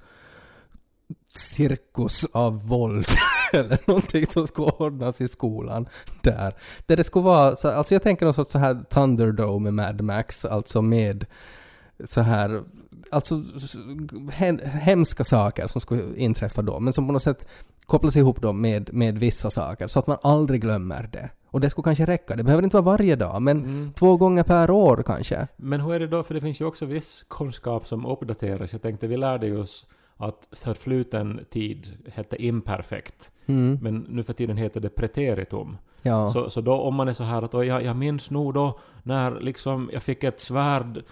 cirkus 1.28 2.26
av 2.32 2.68
våld 2.68 3.06
eller 3.52 3.78
någonting 3.86 4.26
som 4.26 4.46
ska 4.46 4.62
ordnas 4.62 5.20
i 5.20 5.28
skolan 5.28 5.88
där. 6.22 6.54
Där 6.86 6.96
det 6.96 7.04
skulle 7.04 7.24
vara, 7.24 7.56
så, 7.56 7.68
alltså 7.68 7.94
jag 7.94 8.02
tänker 8.02 8.24
någon 8.24 8.34
sorts 8.34 8.50
så 8.50 8.58
här 8.58 8.84
Thunderdome 8.90 9.70
med 9.70 9.86
Mad 9.86 10.00
Max, 10.00 10.44
alltså 10.44 10.82
med 10.82 11.26
så 12.04 12.20
här, 12.20 12.62
alltså 13.10 13.42
he, 14.32 14.58
hemska 14.64 15.24
saker 15.24 15.66
som 15.68 15.80
skulle 15.80 16.16
inträffa 16.16 16.62
då, 16.62 16.80
men 16.80 16.92
som 16.92 17.06
på 17.06 17.12
något 17.12 17.22
sätt 17.22 17.48
kopplas 17.86 18.16
ihop 18.16 18.42
då 18.42 18.52
med, 18.52 18.94
med 18.94 19.18
vissa 19.18 19.50
saker 19.50 19.88
så 19.88 19.98
att 19.98 20.06
man 20.06 20.16
aldrig 20.22 20.60
glömmer 20.60 21.08
det. 21.12 21.30
Och 21.50 21.60
det 21.60 21.70
skulle 21.70 21.84
kanske 21.84 22.06
räcka, 22.06 22.36
det 22.36 22.44
behöver 22.44 22.64
inte 22.64 22.76
vara 22.76 22.84
varje 22.96 23.16
dag, 23.16 23.42
men 23.42 23.58
Mm. 23.58 23.92
två 23.92 24.16
gånger 24.16 24.42
per 24.42 24.70
år 24.70 25.02
kanske. 25.06 25.48
Men 25.56 25.80
hur 25.80 25.94
är 25.94 26.00
det 26.00 26.06
då? 26.06 26.22
För 26.22 26.34
det 26.34 26.40
finns 26.40 26.60
ju 26.60 26.64
också 26.64 26.86
viss 26.86 27.24
kunskap 27.30 27.86
som 27.86 28.06
uppdateras. 28.06 28.72
Jag 28.72 28.82
tänkte 28.82 29.06
vi 29.06 29.16
lärde 29.16 29.56
oss 29.58 29.86
att 30.20 30.48
förfluten 30.52 31.40
tid 31.50 31.86
hette 32.12 32.42
imperfekt. 32.44 33.30
Mm. 33.46 33.78
Men 33.82 34.06
nu 34.08 34.22
för 34.22 34.32
tiden 34.32 34.56
heter 34.56 34.80
det 34.80 34.88
preteritum. 34.88 35.76
Ja. 36.02 36.30
Så, 36.30 36.50
så 36.50 36.60
då 36.60 36.74
om 36.74 36.94
man 36.94 37.08
är 37.08 37.12
så 37.12 37.24
här 37.24 37.42
att 37.42 37.54
"Oj, 37.54 37.66
jag, 37.66 37.84
jag 37.84 37.96
minns 37.96 38.30
nog 38.30 38.54
då 38.54 38.78
när 39.02 39.40
liksom 39.40 39.90
jag 39.92 40.02
fick 40.02 40.24
ett 40.24 40.40
svärd 40.40 41.02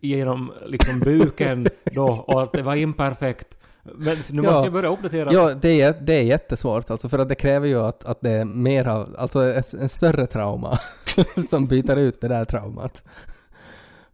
genom 0.00 0.52
liksom 0.66 1.00
buken 1.00 1.68
då 1.94 2.08
och 2.08 2.42
att 2.42 2.52
det 2.52 2.62
var 2.62 2.74
imperfekt. 2.74 3.58
Men 3.82 4.16
nu 4.32 4.42
Ja. 4.42 4.50
måste 4.52 4.66
jag 4.66 4.72
börja 4.72 4.88
uppdatera. 4.88 5.32
Ja, 5.32 5.54
det 5.54 5.80
är, 5.80 5.94
det 6.00 6.12
är 6.14 6.22
jättesvårt 6.22 6.90
alltså 6.90 7.08
för 7.08 7.18
att 7.18 7.28
det 7.28 7.34
kräver 7.34 7.68
ju 7.68 7.80
att, 7.82 8.04
att 8.04 8.20
det 8.20 8.30
är 8.30 8.44
mera, 8.44 9.06
alltså 9.18 9.40
en 9.80 9.88
större 9.88 10.26
trauma 10.26 10.78
som 11.48 11.66
byter 11.66 11.96
ut 11.96 12.20
det 12.20 12.28
där 12.28 12.44
traumat. 12.44 13.04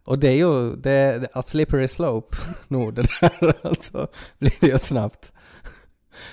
Och 0.05 0.19
det 0.19 0.27
är 0.27 0.35
ju, 0.35 0.75
det 0.75 0.91
är 0.91 1.27
a 1.33 1.41
slippery 1.41 1.87
slope 1.87 2.37
nog 2.67 2.93
det 2.93 3.05
där 3.21 3.53
alltså, 3.67 4.07
blir 4.39 4.53
det 4.59 4.67
ju 4.67 4.77
snabbt. 4.77 5.31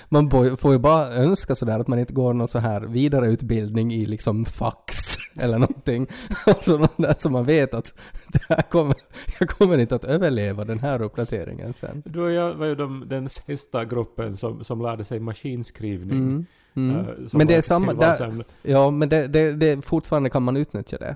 Man 0.09 0.29
får 0.57 0.71
ju 0.71 0.79
bara 0.79 1.07
önska 1.07 1.55
sådär 1.55 1.79
att 1.79 1.87
man 1.87 1.99
inte 1.99 2.13
går 2.13 2.33
någon 2.33 2.47
så 2.47 2.59
här 2.59 2.81
vidareutbildning 2.81 3.93
i 3.93 4.05
liksom 4.05 4.45
fax 4.45 5.15
eller 5.39 5.57
någonting. 5.57 6.07
Alltså 6.45 6.77
något 6.77 6.97
där 6.97 7.13
som 7.17 7.31
man 7.31 7.45
vet 7.45 7.73
att 7.73 7.93
det 8.27 8.41
här 8.49 8.61
kommer, 8.61 8.95
jag 9.39 9.49
kommer 9.49 9.77
inte 9.77 9.95
att 9.95 10.03
överleva 10.03 10.65
den 10.65 10.79
här 10.79 11.01
uppdateringen 11.01 11.73
sen. 11.73 12.03
Då 12.05 12.25
är 12.25 12.29
jag 12.29 12.53
var 12.53 12.65
ju 12.65 12.75
de, 12.75 13.03
den 13.07 13.29
sista 13.29 13.85
gruppen 13.85 14.37
som, 14.37 14.63
som 14.63 14.81
lärde 14.81 15.05
sig 15.05 15.19
maskinskrivning. 15.19 16.17
Mm. 16.17 16.45
Mm. 16.73 16.99
eh, 16.99 17.05
Men 17.33 17.47
det 17.47 17.55
är 17.55 17.61
samma, 17.61 17.93
där. 17.93 18.43
Ja, 18.61 18.91
men 18.91 19.09
det, 19.09 19.27
det, 19.27 19.51
det, 19.51 19.85
fortfarande 19.85 20.29
kan 20.29 20.43
man 20.43 20.57
utnyttja 20.57 20.97
det. 20.97 21.15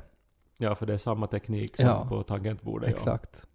Ja, 0.58 0.76
för 0.76 0.86
det 0.86 0.94
är 0.94 0.98
samma 0.98 1.28
teknik 1.28 1.76
som 1.78 1.86
Ja. 1.86 2.06
på 2.10 2.24
tangentbordet. 2.24 2.90
Exakt. 2.90 3.48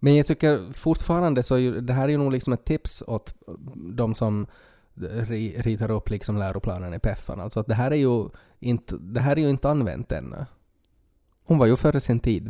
Men 0.00 0.16
jag 0.16 0.26
tycker 0.26 0.72
fortfarande 0.72 1.42
så 1.42 1.54
är 1.54 1.58
ju, 1.58 1.80
det 1.80 1.92
här 1.92 2.04
är 2.04 2.08
ju 2.08 2.16
nog 2.18 2.32
liksom 2.32 2.52
ett 2.52 2.64
tips 2.64 3.02
åt 3.06 3.34
de 3.96 4.14
som 4.14 4.46
ri- 4.96 5.62
ritar 5.62 5.90
upp 5.90 6.10
liksom 6.10 6.36
läroplanen 6.36 6.94
i 6.94 6.98
Peffan. 6.98 7.40
Alltså 7.40 7.60
att 7.60 7.66
det 7.66 7.74
här 7.74 7.90
är 7.90 7.96
ju 7.96 8.28
inte, 8.60 8.96
det 8.96 9.20
här 9.20 9.36
är 9.36 9.40
ju 9.42 9.50
inte 9.50 9.70
använt 9.70 10.12
ännu. 10.12 10.46
Hon 11.46 11.58
var 11.58 11.66
ju 11.66 11.76
före 11.76 12.00
sin 12.00 12.20
tid. 12.20 12.48